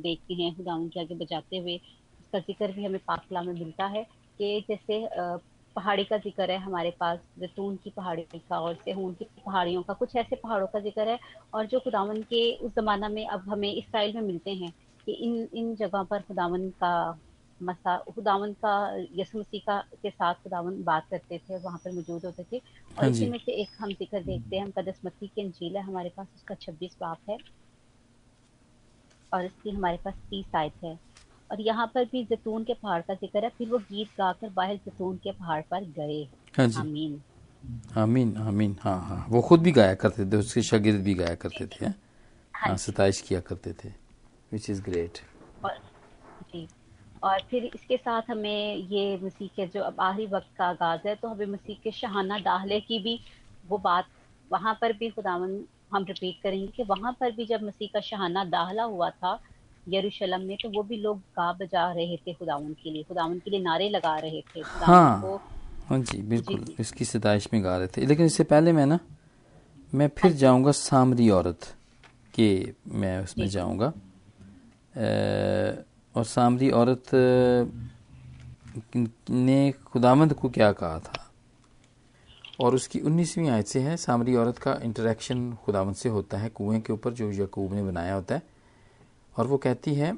[0.02, 1.74] دیکھتے ہیں خداون کے آگے بجاتے ہوئے۔
[2.20, 4.02] اس کا ذکر بھی ہمیں پاک کلام میں ملتا ہے۔
[4.38, 5.04] کہ جیسے
[5.76, 9.92] پہاڑی کا ذکر ہے ہمارے پاس زیتون کی پہاڑی کا اور سہون کی پہاڑیوں کا
[9.98, 11.16] کچھ ایسے پہاڑوں کا ذکر ہے
[11.50, 14.68] اور جو خداون کے اس زمانہ میں اب ہمیں اسرائیل میں ملتے ہیں
[15.06, 16.94] کہ ان ان جگہوں پر خداون کا
[17.60, 18.74] مسا خداون کا
[19.12, 23.02] یسو مسیح کا کے ساتھ خداون بات کرتے تھے وہاں پر موجود ہوتے تھے اور
[23.02, 25.76] ہاں اسی جی۔ میں سے ایک ہم ذکر دیکھتے ہیں ہم قدس متی کی انجیل
[25.76, 27.36] ہے ہمارے پاس اس کا چھبیس باپ ہے
[29.32, 30.94] اور اس کی ہمارے پاس تیس آیت ہے
[31.54, 34.48] اور یہاں پر بھی زیتون کے پہاڑ کا ذکر ہے پھر وہ گیت گا کر
[34.54, 36.24] باہر زیتون کے پہاڑ پر گئے۔
[36.58, 37.16] ہاں جی۔ آمین۔
[37.94, 41.34] آمین آمین ہاں ہاں۔ وہ خود بھی گایا کرتے تھے اس کے شاگرد بھی گایا
[41.34, 41.86] کرتے تھے۔
[42.54, 43.90] ہاں ستائش کیا کرتے تھے
[44.52, 45.18] وچ از گریٹ
[45.60, 45.76] اور
[46.52, 46.64] جی
[47.20, 51.06] اور پھر اس کے ساتھ ہمیں یہ مسیح کے جو اب آخری وقت کا آغاز
[51.06, 53.16] ہے تو ہمیں مسیح کے شہانہ داخلے کی بھی
[53.68, 54.12] وہ بات
[54.50, 55.62] وہاں پر بھی خداون
[55.92, 59.36] ہم رپیٹ کریں گے کہ وہاں پر بھی جب مسیح کا شہانہ داخلہ ہوا تھا
[59.92, 63.50] یروشلم میں تو وہ بھی لوگ گا بجا رہے تھے خداون کے لیے خداون کے
[63.50, 65.22] لیے نعرے لگا رہے تھے۔ ہاں۔
[65.90, 68.72] ہاں جی بالکل جی۔ اس کی ستائش میں گا رہے تھے۔ لیکن اس سے پہلے
[68.72, 68.96] میں نا
[69.92, 71.64] میں پھر جاؤں گا سامری عورت
[72.32, 73.90] کے میں اس میں جی۔ جاؤں گا۔
[76.12, 77.14] اور سامری عورت
[79.30, 81.22] نے خدامند کو کیا کہا تھا؟
[82.56, 86.48] اور اس کی انیسویں آیت سے ہے سامری عورت کا انٹریکشن خداوند سے ہوتا ہے
[86.54, 88.53] کنویں کے اوپر جو یعقوب نے بنایا ہوتا ہے۔
[89.34, 90.12] اور وہ کہتی ہے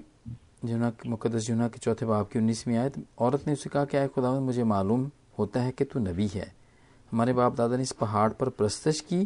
[0.63, 4.09] جنا مقدس جنا کے چوتھے باپ کی انیسویں آیت، عورت نے اسے کہا کہ آئے
[4.17, 6.45] خداوند مجھے معلوم ہوتا ہے کہ تو نبی ہے۔
[7.13, 9.25] ہمارے باپ دادا نے اس پہاڑ پر پرستش کی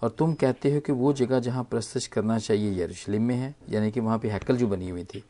[0.00, 3.90] اور تم کہتے ہو کہ وہ جگہ جہاں پرستش کرنا چاہیے یروشلم میں ہے یعنی
[3.90, 5.20] کہ وہاں پہ ہیکل جو بنی ہوئی تھی۔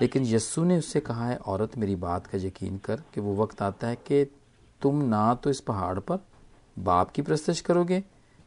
[0.00, 3.36] لیکن یسو نے اس سے کہا ہے عورت، میری بات کا یقین کر کہ وہ
[3.36, 4.24] وقت آتا ہے کہ
[4.80, 6.16] تم نہ تو اس پہاڑ پر
[6.84, 8.00] باپ کی پرستش کرو گے،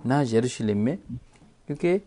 [0.06, 0.96] نہ یروشلم میں،
[1.68, 1.98] کیونکہ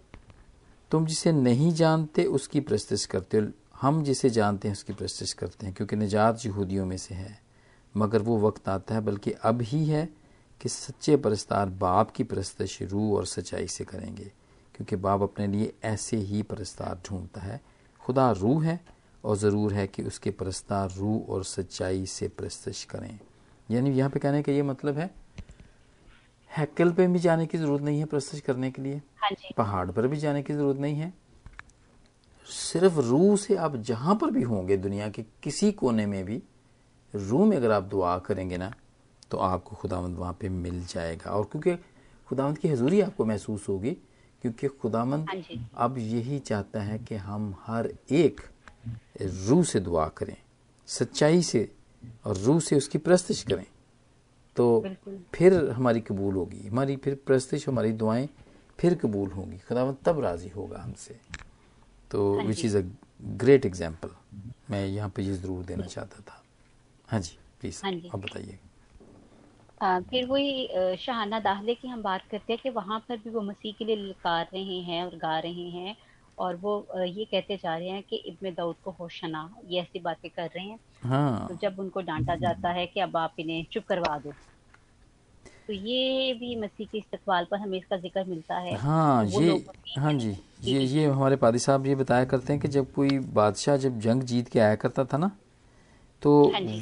[0.94, 3.44] تم جسے نہیں جانتے اس کی پرستش کرتے ہو،
[3.82, 7.32] ہم جسے جانتے ہیں اس کی پرستش کرتے ہیں، کیونکہ نجات یہودیوں میں سے ہے۔
[7.94, 10.06] مگر وہ وقت آتا ہے، بلکہ اب ہی ہے
[10.58, 14.24] کہ سچے پرستار باپ کی پرستش روح اور سچائی سے کریں گے،
[14.72, 17.58] کیونکہ باپ اپنے لیے ایسے ہی پرستار ڈھونڈتا ہے۔
[18.06, 18.76] خدا روح ہے
[19.20, 23.18] اور ضرور ہے کہ اس کے پرستار روح اور سچائی سے پرستش کریں۔
[23.68, 25.06] یعنی یہاں پہ کہنے کا یہ مطلب ہے
[26.58, 29.90] ہیکل پہ بھی جانے کی ضرورت نہیں ہے پرستش کرنے کے لیے۔ ہاں جی۔ پہاڑ
[29.90, 31.10] پر بھی جانے کی ضرورت نہیں ہے۔
[32.46, 36.40] صرف روح سے آپ جہاں پر بھی ہوں گے دنیا کے کسی کونے میں بھی
[37.14, 38.70] روح میں اگر آپ دعا کریں گے نا
[39.28, 41.74] تو آپ کو خداوند وہاں پہ مل جائے گا۔ اور کیونکہ
[42.30, 43.94] خداوند کی حضوری آپ کو محسوس ہوگی
[44.42, 48.40] کیونکہ خداوند ہاں جی۔ اب یہی چاہتا ہے کہ ہم ہر ایک
[49.20, 50.34] روح سے دعا کریں
[50.86, 51.66] سچائی سے
[52.22, 53.64] اور روح سے اس کی پرستش کریں۔
[54.56, 54.64] تو
[55.32, 58.26] پھر ہماری قبول ہوگی۔ ہماری پھر پرستش ہماری دعائیں
[58.76, 61.14] پھر قبول ہوں گی۔ خداوند تب راضی ہوگا ہم سے۔
[62.08, 62.82] تو وچ۔ از اے
[63.42, 64.08] گریٹ ایگزامپل
[64.68, 66.36] میں یہاں پہ یہ ضرور دینا چاہتا تھا۔
[67.12, 68.56] ہاں جی پلیز ہاں جی۔ آپ بتائیے۔
[70.10, 70.66] پھر وہی
[70.98, 73.96] شہانہ داخلے کی ہم بات کرتے ہیں کہ وہاں پر بھی وہ مسیح کے لیے
[73.96, 75.94] للکار رہے ہیں اور گا رہے ہیں۔
[76.34, 80.30] اور وہ یہ کہتے جا رہے ہیں کہ ابن دعود کو ہوشنا یہ ایسی باتیں
[80.34, 83.62] کر رہے ہیں۔ ہاں۔ تو جب ان کو ڈانٹا جاتا ہے کہ اب آپ انہیں
[83.70, 84.30] چپ کروا دو۔
[85.66, 89.52] تو یہ بھی مسیح کے استقبال پر ہمیں اس کا ذکر ملتا ہے۔ ہاں یہ
[89.96, 93.76] ہاں جی یہ یہ ہمارے پادی صاحب یہ بتایا کرتے ہیں کہ جب کوئی بادشاہ
[93.76, 95.28] جب جنگ جیت کے آیا کرتا تھا نا
[96.24, 96.32] تو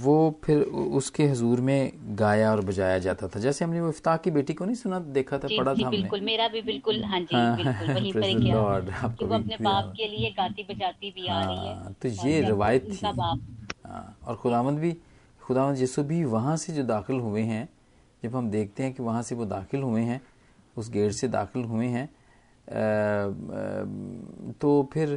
[0.03, 0.61] وہ پھر
[0.93, 1.79] اس کے حضور میں
[2.19, 4.99] گایا اور بجایا جاتا تھا۔ جیسے ہم نے وہ افتاح کی بیٹی کو نہیں سنا
[5.15, 8.21] دیکھا تھا پڑھا تھا ہم نے۔ بالکل۔ میرا بھی بالکل ہاں جی بالکل۔ وہیں پر
[8.21, 8.55] کیا
[9.19, 12.85] کہ وہ اپنے باپ کے لیے گاتی بجاتی بھی آ رہی ہے۔ تو یہ روایت
[12.91, 13.07] تھی۔
[14.21, 14.95] اور خداوند بھی
[15.43, 17.65] خداوند یسو بھی وہاں سے جو داخل ہوئے ہیں
[18.23, 20.19] جب ہم دیکھتے ہیں کہ وہاں سے وہ داخل ہوئے ہیں
[20.77, 22.07] اس گیٹ سے داخل ہوئے ہیں
[24.59, 25.17] تو پھر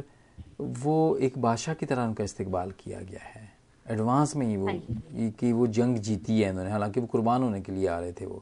[0.84, 3.45] وہ ایک بادشاہ کی طرح ان کا استقبال کیا گیا ہے۔
[3.88, 7.42] ایڈوانس میں ہی وہ ہاں کہ وہ جنگ جیتی ہے انہوں نے حالانکہ وہ قربان
[7.42, 8.38] ہونے کے لیے آ رہے تھے وہ۔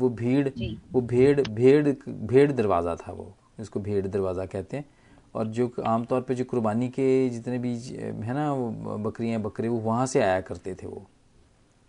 [0.00, 4.76] وہ بھیڑ جی۔ وہ بھیڑ بھیڑ بھیڑ دروازہ تھا وہ جس کو بھیڑ دروازہ کہتے
[4.76, 4.84] ہیں۔
[5.32, 9.68] اور جو عام طور پہ جو قربانی کے جتنے بھی ہے نا وہ بکریاں بکرے
[9.68, 11.00] وہ وہاں سے آیا کرتے تھے وہ۔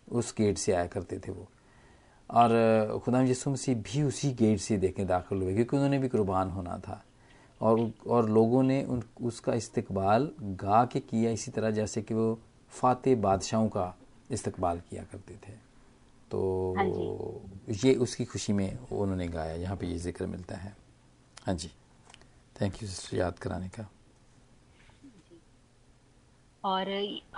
[0.07, 1.43] اس گیٹ سے آیا کرتے تھے وہ۔
[2.27, 2.49] اور
[3.05, 6.51] خدا یسو مسیح بھی اسی گیٹ سے دیکھیں داخل ہوئے کیونکہ انہوں نے بھی قربان
[6.51, 6.97] ہونا تھا۔
[7.57, 12.15] اور اور لوگوں نے ان اس کا استقبال گا کے کیا اسی طرح جیسے کہ
[12.15, 12.35] وہ
[12.69, 13.91] فاتح بادشاہوں کا
[14.29, 15.55] استقبال کیا کرتے تھے۔
[16.29, 20.25] تو ہاں جی۔ یہ اس کی خوشی میں انہوں نے گایا یہاں پہ یہ ذکر
[20.25, 20.69] ملتا ہے۔
[21.47, 21.67] ہاں جی۔
[22.53, 23.83] تھینک یو یاد کرانے کا۔
[26.61, 26.85] اور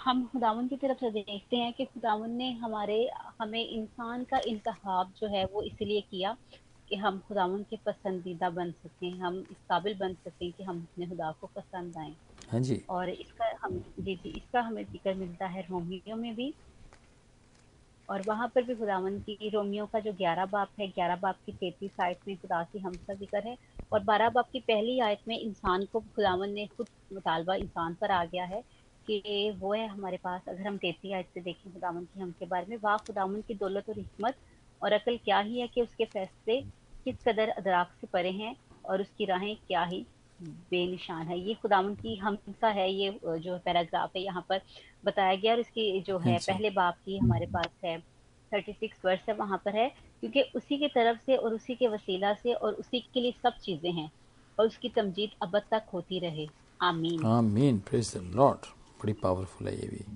[0.06, 3.06] ہم خداون کی طرف سے دیکھتے ہیں کہ خداون نے ہمارے
[3.40, 6.34] ہمیں انسان کا انتخاب جو ہے وہ اس لیے کیا
[6.86, 11.06] کہ ہم خداون کے پسندیدہ بن سکیں ہم اس قابل بن سکیں کہ ہم اپنے
[11.06, 12.14] خدا کو پسند آئیں۔
[12.50, 16.16] ہاں جی۔ اور اس کا ہم جی جی اس کا ہمیں ذکر ملتا ہے رومیو
[16.16, 16.52] میں بھی۔
[18.10, 21.52] اور وہاں پر بھی خداون کی رومیو کا جو گیارہ باپ ہے، گیارہ باپ کی
[21.54, 23.54] تینتیس آیت میں خدا کی ہم کا ذکر ہے۔
[23.92, 28.10] اور بارہ باپ کی پہلی آیت میں انسان کو خداون نے خود مطالبہ انسان پر
[28.12, 28.62] آ گیا ہے
[29.08, 29.22] کہ
[29.60, 32.66] وہ ہے ہمارے پاس۔ اگر ہم تیتی آیت سے دیکھیں خداون کی ہم کے بارے
[32.68, 34.36] میں، واہ خداون کی دولت اور حکمت۔
[34.82, 36.60] اور عقل کیا ہی ہے کہ اس کے فیصلے
[37.06, 38.54] کس قدر ادراک سے پرے ہیں
[38.86, 40.04] اور اس کی راہیں کیا ہی۔
[40.42, 43.10] بے نشان ہے۔ یہ خداون کی ہم کا ہے یہ
[43.42, 44.58] جو پیراگراف ہے یہاں پر
[45.04, 47.98] بتایا گیا اور اس کی جو ہے اچھا۔ پہلے باپ کی ہمارے پاس ہے۔
[48.50, 51.88] تھرٹی سکس ورس ہے وہاں پر ہے۔ کیونکہ اسی کی طرف سے اور اسی کے
[51.88, 54.08] وسیلہ سے اور اسی کے لیے سب چیزیں ہیں
[54.56, 56.46] اور اس کی تمجید ابد تک ہوتی رہے۔
[56.80, 58.58] آمین۔ آمین۔ پریز دی لارڈ
[59.04, 60.16] بڑی پاورفل ہے یہ بھی۔ جی،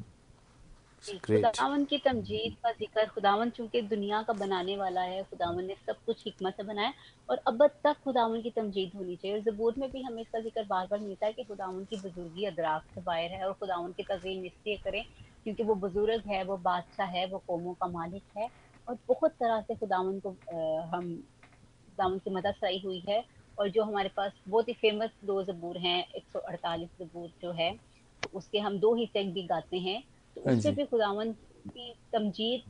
[1.31, 6.03] خداون کی تمجید کا ذکر خداون چونکہ دنیا کا بنانے والا ہے خداون نے سب
[6.05, 6.91] کچھ حکمت سے بنایا
[7.29, 10.39] اور ابد تک خداون کی تمجید ہونی چاہیے اور زبور میں بھی ہمیں اس کا
[10.41, 13.93] ذکر بار بار ملتا ہے کہ خداون کی بزرگی ادراک سے باہر ہے اور خداون
[13.93, 15.01] کی تزئین اس لیے کریں
[15.45, 18.45] کیونکہ وہ بزرگ ہے وہ بادشاہ ہے وہ قوموں کا مالک ہے
[18.87, 20.33] اور بہت طرح سے خداون کو
[20.91, 21.13] ہم
[21.87, 23.17] خداون کی مدد سرائی ہوئی ہے
[23.57, 27.53] اور جو ہمارے پاس بہت ہی فیمس دو زبور ہیں ایک سو اڑتالیس زبور جو
[27.55, 27.71] ہے
[28.33, 29.99] اس کے ہم دو حصے بھی گاتے ہیں۔
[30.35, 31.31] تو اس سے ہاں جی۔ بھی خداون
[31.65, 32.61] کی تمجید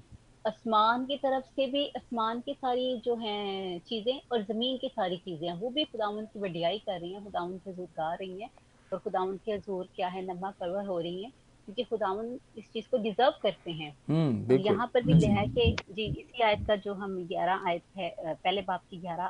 [0.45, 3.43] آسمان کی طرف سے بھی آسمان کی ساری جو ہیں
[3.85, 7.21] چیزیں اور زمین کی ساری چیزیں ہیں وہ بھی خداون کی وڈیائی کر رہی ہیں
[7.21, 8.49] خداون کے حضور گا رہی ہیں
[8.91, 11.31] اور خداون کے حضور کیا ہے نما پرور ہو رہی ہیں
[11.67, 13.91] کیونکہ خداون اس چیز کو ڈیزرو کرتے ہیں۔
[14.57, 18.09] یہاں پر بھی یہ ہے کہ جی اسی آیت کا جو ہم گیارہ آیت ہے
[18.41, 19.27] پہلے باپ کی گیارہ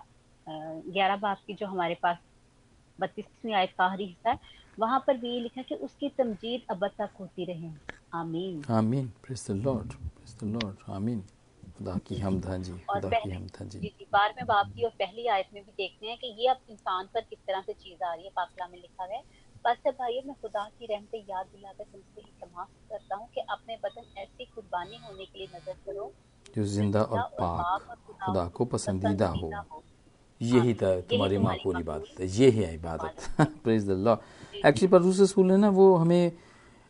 [0.87, 2.17] گیارہ باپ کی جو ہمارے پاس
[2.99, 6.61] بتیسویں آیت کا آخری حصہ ہے وہاں پر بھی یہ لکھا کہ اس کی تمجید
[6.67, 7.67] ابد تک ہوتی رہے
[8.11, 11.21] آمین۔ آمین۔ Praise the lord praise the lord آمین۔
[11.77, 14.83] خدا کی حمد ہاں جی۔ خدا کی حمد ہاں جی۔ جی بار میں باپ کی
[14.83, 17.73] اور پہلی آیت میں بھی دیکھتے ہیں کہ یہ اب انسان پر کس طرح سے
[17.73, 19.21] چیز آ رہی ہے پاکلہ میں لکھا ہے۔
[19.63, 23.41] بس بھائی میں خدا کی رحمت یاد دلا کر تم سے التماس کرتا ہوں کہ
[23.47, 26.09] اپنے بدن ایسی قربانی ہونے کے لیے نظر کرو۔
[26.55, 27.81] جو زندہ اور پاک
[28.19, 29.49] خدا کو پسندیدہ ہو۔
[30.39, 34.09] یہی تھا تمہاری معقول عبادت ہے یہ ہے عبادت۔ پریز اللہ
[34.63, 36.29] ایکچولی پر دوسرے اسکول نا وہ ہمیں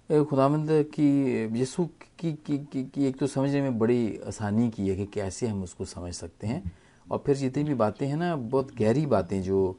[0.07, 1.09] خدا مند کی
[1.55, 1.85] یسو
[2.17, 5.61] کی کی, کی, کی ایک تو سمجھنے میں بڑی آسانی کی ہے کہ کیسے ہم
[5.61, 6.59] اس کو سمجھ سکتے ہیں۔
[7.07, 9.73] اور پھر جتنی بھی باتیں ہیں نا بہت گہری باتیں جو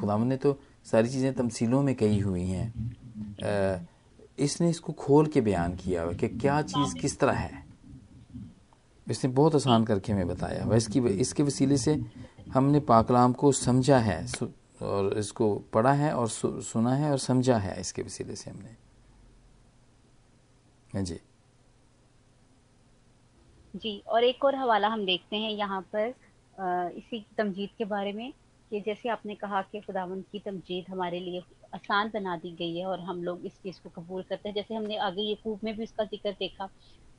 [0.00, 2.70] خدا مند نے تو ساری چیزیں تمثیلوں میں کہی ہوئی ہیں۔
[4.36, 7.48] اس نے اس کو کھول کے بیان کیا ہوا کہ کیا چیز کس طرح ہے۔
[9.06, 11.94] اس نے بہت آسان کر کے ہمیں بتایا۔ ہوا اس کی اس کے وسیلے سے
[12.54, 14.20] ہم نے پاکلام کو سمجھا ہے۔
[14.80, 16.26] اور اس کو پڑھا ہے اور
[16.64, 18.72] سنا ہے اور سمجھا ہے اس کے وسیلے سے ہم نے۔
[20.94, 21.18] ہاں جی۔
[23.74, 26.10] جی اور ایک اور حوالہ ہم دیکھتے ہیں یہاں پر
[26.94, 28.30] اسی تمجید کے بارے میں
[28.70, 31.40] کہ جیسے آپ نے کہا کہ خداون کی تمجید ہمارے لیے
[31.72, 34.74] آسان بنا دی گئی ہے اور ہم لوگ اس چیز کو قبول کرتے ہیں۔ جیسے
[34.74, 36.66] ہم نے آگے یقوب میں بھی اس کا ذکر دیکھا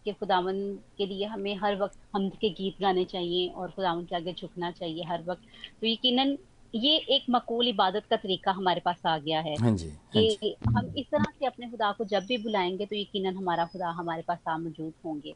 [0.06, 0.58] کہ خداون
[0.98, 4.72] کے لیے ہمیں ہر وقت حمد کے گیت گانے چاہیے اور خداون کے آگے جھکنا
[4.72, 5.46] چاہیے ہر وقت۔
[5.80, 6.36] تو یقیناً
[6.74, 10.28] یہ ایک مقول عبادت کا طریقہ ہمارے پاس آ گیا ہے ہاں جی، ہاں کہ
[10.42, 13.66] جی۔ ہم اس طرح سے اپنے خدا کو جب بھی بلائیں گے تو یقیناً ہمارا
[13.74, 15.32] خدا ہمارے پاس آ موجود ہوں گے۔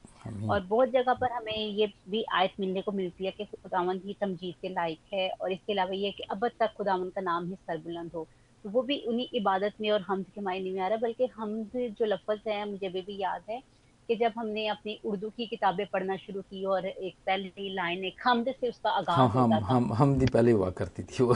[0.47, 4.13] اور بہت جگہ پر ہمیں یہ بھی آیت ملنے کو ملتی ہے کہ خداون ہی
[4.19, 7.49] تمجید کے لائق ہے اور اس کے علاوہ یہ کہ اب تک خداون کا نام
[7.49, 8.23] ہی سر بلند ہو
[8.65, 11.75] وہ بھی انہیں عبادت میں اور حمد کے معنی میں آ رہا ہے بلکہ حمد
[11.99, 13.59] جو لفظ ہے مجھے ابھی بھی یاد ہے
[14.07, 18.03] کہ جب ہم نے اپنی اردو کی کتابیں پڑھنا شروع کی اور ایک پہلی لائن
[18.03, 21.03] ایک حمد سے اس کا آغاز ہوتا ہم تھا ہم ہم دی پہلے ہوا کرتی
[21.03, 21.33] تھی وہ۔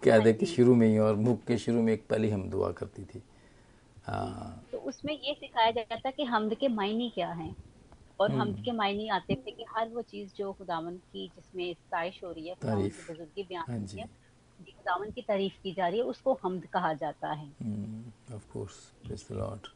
[0.00, 2.48] کہہ دے کہ جی۔ شروع میں ہی اور بک کے شروع میں ایک پہلی ہم
[2.48, 3.20] دعا کرتی تھی۔
[4.08, 7.50] ہاں۔ تو اس میں یہ سکھایا جاتا کہ حمد کے معنی کیا ہیں۔
[8.16, 11.72] اور حمد کے معنی آتے تھے کہ ہر وہ چیز جو خداون کی جس میں
[11.72, 14.06] ستائش ہو رہی ہے خداون کی تعریف بزرگی بیان ہاں ہو جی۔ رہی ہے
[14.58, 17.48] جی خداون کی تعریف کی جا رہی ہے اس کو حمد کہا جاتا ہے۔
[18.34, 19.66] Of course praise the lord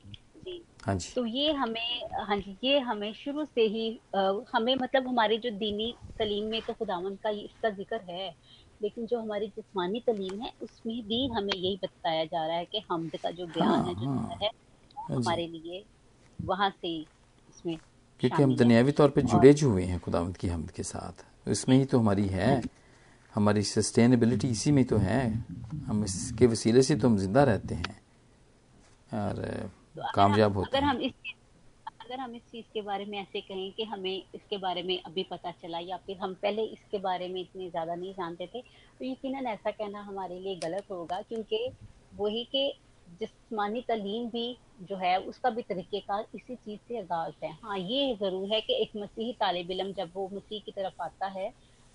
[0.43, 1.91] جی۔ ہاں جی۔ تو یہ ہمیں
[2.29, 3.89] ہاں جی یہ ہمیں شروع سے ہی
[4.55, 8.31] ہمیں مطلب ہماری جو دینی تعلیم میں تو خداون کا اس کا ذکر ہے
[8.81, 12.65] لیکن جو ہماری جسمانی تعلیم ہے اس میں بھی ہمیں یہی بتایا جا رہا ہے
[12.65, 14.49] کہ حمد کا جو ہاں بیان ہے جو ہاں۔ ہے
[15.01, 15.83] ہاں جی۔ ہمارے لیے
[16.39, 16.97] وہاں سے
[17.49, 17.77] اس میں
[18.21, 21.67] کیونکہ ہم دنیاوی طور پہ جڑے جو ہوئے ہیں خداوند کی حمد کے ساتھ اس
[21.69, 22.61] میں ہی تو ہماری ہے۔
[23.33, 25.23] ہماری سسٹینیبلٹی اسی میں تو ہے۔
[25.89, 27.93] ہم اس کے وسیلے سے تو ہم زندہ رہتے ہیں۔
[29.13, 29.37] اور
[29.95, 31.13] تو کامیاب ہوتے اگر ہم اس
[32.01, 34.97] اگر ہم اس چیز کے بارے میں ایسے کہیں کہ ہمیں اس کے بارے میں
[35.05, 38.47] ابھی پتہ چلا یا پھر ہم پہلے اس کے بارے میں اتنے زیادہ نہیں جانتے
[38.47, 38.61] تھے
[38.99, 41.69] تو یقیناً ایسا کہنا ہمارے لیے غلط ہوگا کیونکہ
[42.15, 42.71] وہی کہ
[43.21, 47.51] جسمانی تعلیم بھی جو ہے اس کا بھی طریقہ کار اسی چیز سے آغاز ہے۔
[47.63, 51.33] ہاں یہ ضرور ہے کہ ایک مسیحی طالب علم جب وہ مسیح کی طرف آتا
[51.35, 51.49] ہے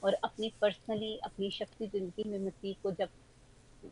[0.04, 3.08] اور اپنی پرسنلی اپنی شخصی زندگی میں مسیح کو جب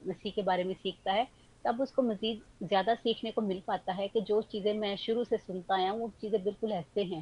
[0.03, 1.23] مسیح کے بارے میں سیکھتا ہے
[1.65, 5.23] تب اس کو مزید زیادہ سیکھنے کو مل پاتا ہے کہ جو چیزیں میں شروع
[5.23, 7.21] سے سنتا آیا ہوں وہ چیزیں بالکل ایسے ہیں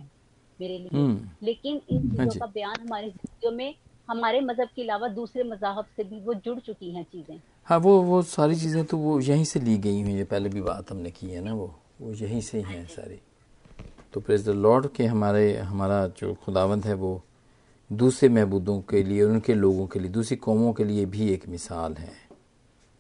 [0.60, 1.04] میرے لیے۔
[1.42, 3.72] لیکن ان ہاں چیزوں جی۔ کا بیان ہماری زندگیوں میں
[4.08, 7.94] ہمارے مذہب کے علاوہ دوسرے مذاہب سے بھی وہ جڑ چکی ہیں چیزیں۔ ہاں وہ
[8.04, 10.98] وہ ساری چیزیں تو وہ یہیں سے لی گئی ہیں یہ پہلے بھی بات ہم
[10.98, 11.68] نے کی ہے نا وہ
[12.00, 13.18] وہ یہیں سے ہی ہیں ساری۔
[14.14, 17.12] تو پریز دا لارڈ کے ہمارے ہمارا جو خداوند ہے وہ
[17.90, 21.48] دوسرے معبودوں کے لیے ان کے لوگوں کے لیے دوسری قوموں کے لیے بھی ایک
[21.50, 22.12] مثال ہے۔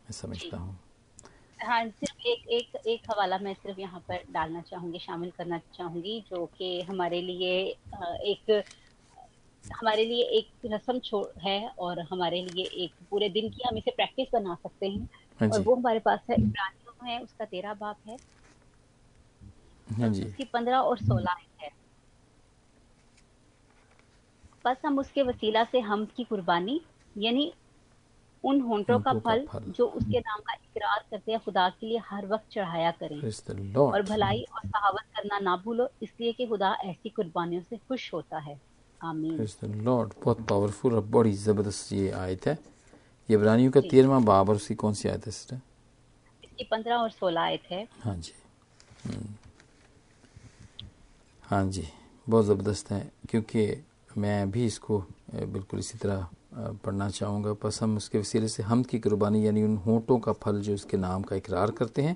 [0.06, 0.73] میں سمجھتا ہوں۔
[1.63, 5.58] ہاں صرف ایک ایک ایک حوالہ میں صرف یہاں پر ڈالنا چاہوں گی شامل کرنا
[5.71, 7.54] چاہوں گی جو کہ ہمارے لیے
[8.23, 8.49] ایک
[9.63, 13.91] ہمارے لیے ایک رسم چھوڑ ہے اور ہمارے لیے ایک پورے دن کی ہم اسے
[13.93, 15.06] پریکٹس بنا سکتے ہیں
[15.39, 18.15] ہاں اور جی۔ وہ ہمارے پاس ہے عبرانیوں ہے اس کا تیرہ باپ ہے
[19.97, 21.69] ہاں جی۔ اس کی پندرہ اور سولہ ہے
[24.65, 26.78] بس ہم اس کے وسیلہ سے ہم کی قربانی
[27.15, 27.49] یعنی
[28.43, 31.97] ان ہونٹوں کا پھل جو اس کے نام کا اقرار کرتے ہیں خدا کے لیے
[32.12, 33.17] ہر وقت چڑھایا کریں۔
[33.75, 38.13] اور بھلائی اور صحاوت کرنا نہ بھولو اس لیے کہ خدا ایسی قربانیوں سے خوش
[38.13, 38.53] ہوتا ہے۔
[38.99, 42.56] آمین۔ لارڈ بہت پاورفل اور بڑی زبردست یہ آیت ہے۔
[43.29, 45.56] یہ عبرانیوں کا جی۔ تیرواں باب اور اس کی کون سی آیت ہے سسٹر
[46.41, 48.32] اس کی پندرہ اور سولہ آیت ہے۔ ہاں جی۔
[51.51, 51.82] ہاں جی۔
[52.29, 53.75] بہت زبردست ہے کیونکہ
[54.15, 55.01] میں بھی اس کو
[55.34, 56.21] بالکل اسی طرح
[56.81, 60.19] پڑھنا چاہوں گا۔ بس ہم اس کے وسیلے سے حمد کی قربانی یعنی ان ہونٹوں
[60.19, 62.13] کا پھل جو اس کے نام کا اقرار کرتے ہیں،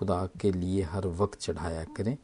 [0.00, 2.16] خدا کے لیے ہر وقت چڑھایا کریں۔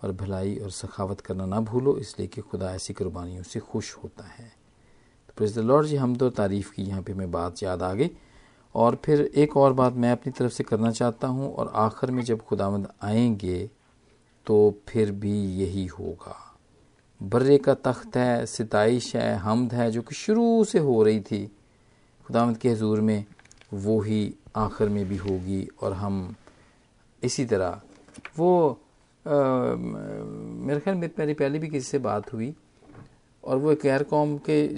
[0.00, 3.96] اور بھلائی اور سخاوت کرنا نہ بھولو، اس لیے کہ خدا ایسی قربانیوں سے خوش
[3.96, 4.48] ہوتا ہے۔
[5.26, 8.08] تو پریز لارڈ جی حمد و تعریف کی یہاں پہ میں بات یاد آ گئی۔
[8.72, 12.22] اور پھر ایک اور بات میں اپنی طرف سے کرنا چاہتا ہوں، اور آخر میں
[12.22, 13.66] جب خداوند آئیں گے،
[14.44, 16.55] تو پھر بھی یہی ہوگا۔
[17.20, 21.46] برے کا تخت ہے، ستائش ہے، حمد ہے، جو کہ شروع سے ہو رہی تھی۔
[22.26, 23.22] خداوند کے حضور میں
[23.72, 26.32] وہی آخر میں بھی ہوگی اور ہم
[27.22, 27.72] اسی طرح۔
[28.38, 28.74] وہ
[29.26, 32.52] میرے خیال میں میری پہلے بھی کسی سے بات ہوئی
[33.40, 34.68] اور وہ ایک غیر قوم کے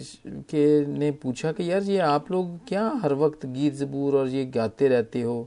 [0.47, 4.51] کے نے پوچھا کہ یار یہ آپ لوگ کیا ہر وقت گیت زبور اور یہ
[4.55, 5.45] گاتے رہتے ہو؟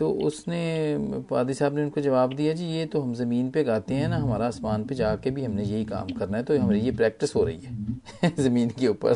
[0.00, 0.96] تو اس نے
[1.28, 4.08] پادی صاحب نے ان کو جواب دیا جی یہ تو ہم زمین پہ گاتے ہیں
[4.08, 6.78] نا ہمارا آسمان پہ جا کے بھی ہم نے یہی کام کرنا ہے تو ہماری
[6.78, 9.12] یہ پریکٹس ہو رہی ہے زمین کے اوپر۔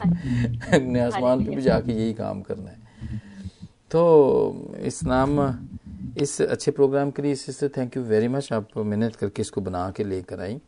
[0.72, 2.76] ہم نے آسمان پہ بھی جا کے یہی کام کرنا ہے۔
[3.88, 4.02] تو
[4.78, 5.40] اس نام
[6.14, 9.50] اس اچھے پروگرام کے لیے sister thank you very much آپ محنت کر کے اس
[9.50, 10.58] کو بنا کے لے کر آئیں۔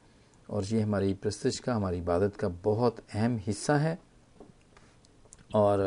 [0.46, 3.96] اور یہ ہماری پرستش کا ہماری عبادت کا بہت اہم حصہ ہے۔
[5.52, 5.78] اور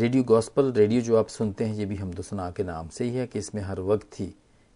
[0.00, 3.04] ریڈیو گاسپل ریڈیو جو آپ سنتے ہیں، یہ بھی حمد و ثنا کے نام سے
[3.04, 4.30] ہی ہے کہ اس میں ہر وقت ہی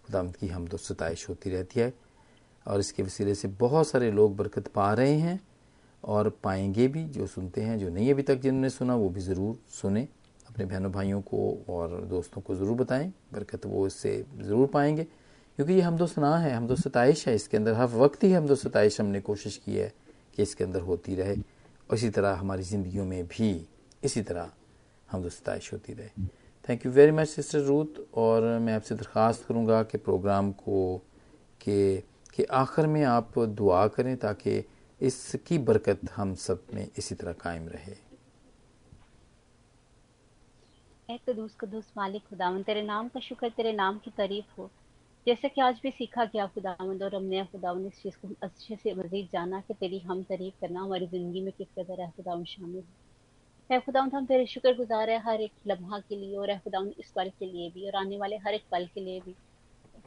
[0.09, 1.91] خدامت کی حمد و ستائش ہوتی رہتی ہے
[2.65, 5.37] اور اس کے وسیلے سے بہت سارے لوگ برکت پا رہے ہیں
[6.01, 9.09] اور پائیں گے بھی، جو سنتے ہیں، جو نہیں ابھی تک جنہوں نے سنا، وہ
[9.09, 10.07] بھی ضرور سنیں۔
[10.49, 14.97] اپنے بہنوں بھائیوں کو اور دوستوں کو ضرور بتائیں، برکت وہ اس سے ضرور پائیں
[14.97, 15.05] گے۔
[15.57, 18.25] کیونکہ یہ حمد و ثنا ہے، حمد و ستائش ہے۔ اس کے اندر ہر وقت
[18.25, 19.89] ہی حمد و ستائش ہم نے کوشش کی ہے
[20.33, 21.35] کہ اس کے اندر ہوتی رہے۔
[21.87, 23.65] اور اسی طرح ہماری زندگیوں میں بھی
[24.03, 24.47] اسی طرح
[25.15, 26.09] حمد و ستائش ہوتی رہے۔
[26.63, 30.53] Thank you very much sister Ruth اور میں آپ سے درخواست کروں گا کہ پروگرام
[30.53, 30.99] کو
[31.59, 32.01] کہ
[32.33, 34.63] کہ آخر میں آپ دعا کریں تاکہ
[34.99, 37.95] اس کی برکت ہم سب میں اسی طرح قائم رہے۔
[41.07, 44.69] اے قدوس قدوس مالک خداون تیرے نام کا شکر، تیرے نام کی تعریف ہو۔
[45.27, 48.75] جیسے کہ آج بھی سیکھا گیا، خداوند اور ہم نے خداون اس چیز کو اچھے
[48.83, 52.45] سے مزید جانا کہ تیری ہم تعریف کرنا ہماری زندگی میں کس قدر ہے خداون
[52.45, 53.06] شامل ہے۔
[53.71, 56.91] اے خداون ہم تیرے شکر گزار ہے ہر ایک لمحہ کے لیے اور اے خداون
[56.97, 59.33] اس پل کے لیے بھی اور آنے والے ہر ایک پل کے لیے بھی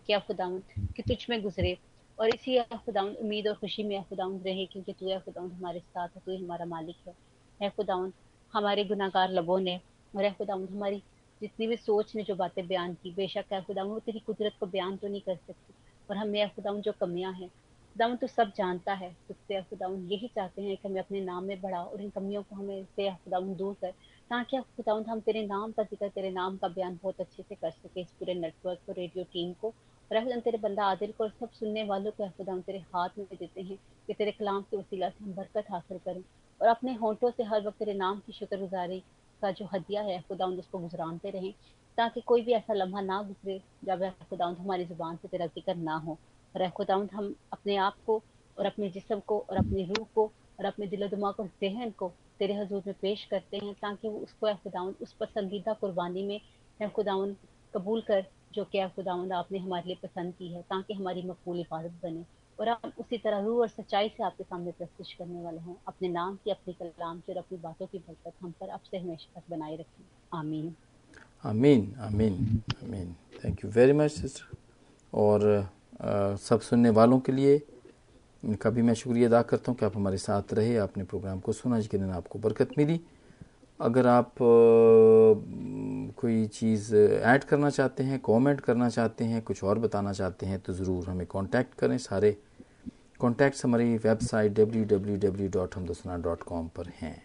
[0.05, 0.59] کیا خداون
[0.95, 1.73] کہ تجھ میں گزرے
[2.17, 6.15] اور اسی خداون امید اور خوشی میں خداون رہے کیونکہ تو اے خداون ہمارے ساتھ
[6.15, 7.13] ہے تو ہی ہمارا مالک ہے
[7.59, 8.09] اے خداون
[8.53, 9.75] ہمارے گناہ گار لبوں نے
[10.13, 10.99] اور اے خدا ہماری
[11.41, 14.59] جتنی بھی سوچ نے جو باتیں بیان کی بے شک اے خدا وہ تیری قدرت
[14.59, 15.73] کو بیان تو نہیں کر سکتی
[16.09, 17.47] اور ہمیں اے خدا جو کمیاں ہیں
[17.95, 21.47] خدا تو سب جانتا ہے تو سے خدا یہی چاہتے ہیں کہ ہمیں اپنے نام
[21.47, 23.91] میں بڑھا اور ان کمیوں کو ہمیں سے خدا دور کر،
[24.27, 27.69] تاکہ خدا ہم تیرے نام کا ذکر، تیرے نام کا بیان بہت اچھے سے کر
[27.83, 29.71] سکے اس پورے نیٹ ورک کو ریڈیو ٹیم کو۔
[30.11, 33.19] اور خدا تیرے بندہ عادل کو اور سب سننے والوں کو خدا ہم تیرے ہاتھ
[33.19, 33.75] میں دیتے ہیں
[34.07, 36.21] کہ تیرے کلام کے وسیلہ سے ہم برکت حاصل کریں۔
[36.57, 38.99] اور اپنے ہونٹوں سے ہر وقت تیرے نام کی شکر گزاری
[39.41, 41.51] کا جو ہدیہ ہے خدا اس کو گزرانتے رہیں،
[41.95, 45.97] تاکہ کوئی بھی ایسا لمحہ نہ گزرے جب خدا ہماری زبان سے تیرا ذکر نہ
[46.05, 46.15] ہو۔
[46.55, 48.19] اور خدا ہم اپنے آپ کو
[48.57, 50.23] اور اپنے جسم کو اور اپنی روح کو
[50.57, 54.09] اور اپنے دل و دماغ اور ذہن کو تیرے حضور میں پیش کرتے ہیں تاکہ
[54.09, 56.39] وہ اس کو خداون اس پسندیدہ قربانی میں
[56.79, 57.33] خداون
[57.73, 58.21] قبول کر
[58.51, 62.21] جو کہ خداون آپ نے ہمارے لیے پسند کی ہے تاکہ ہماری مقبول عبادت بنے
[62.59, 65.75] اور ہم اسی طرح روح اور سچائی سے آپ کے سامنے پرستش کرنے والے ہوں
[65.85, 68.97] اپنے نام کی اپنی کلام کی اور اپنی باتوں کی برکت ہم پر اب سے
[68.97, 70.69] ہمیشہ تک بنائے رکھیں آمین
[71.43, 72.33] آمین آمین
[72.81, 74.45] آمین۔ Thank you very much sister
[75.13, 75.39] اور
[76.41, 77.59] سب سننے والوں کے لیے
[78.59, 81.39] کا بھی میں شکریہ ادا کرتا ہوں کہ آپ ہمارے ساتھ رہے، آپ نے پروگرام
[81.39, 82.97] کو سنا، جس کے دن آپ کو برکت ملی۔
[83.79, 84.37] اگر آپ
[86.15, 86.93] کوئی چیز
[87.23, 91.07] ایڈ کرنا چاہتے ہیں کومنٹ کرنا چاہتے ہیں، کچھ اور بتانا چاہتے ہیں، تو ضرور
[91.07, 92.31] ہمیں کانٹیکٹ کریں۔ سارے
[93.19, 97.15] کانٹیکٹس ہماری website W W W dot ہمدسنا dot com پر ہیں۔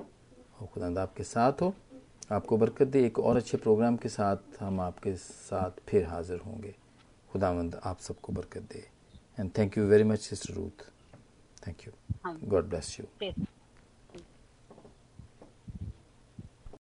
[0.59, 1.70] اور خدا آپ کے ساتھ ہو،
[2.29, 5.14] آپ کو برکت دے، ایک اور اچھے پروگرام کے ساتھ ہم آپ کے
[5.49, 6.70] ساتھ پھر حاضر ہوں گے۔
[7.35, 8.80] خدا مند آپ سب کو برکت دے.
[9.37, 10.82] And thank you very much sister Ruth
[11.62, 11.93] thank you
[12.53, 13.07] God bless you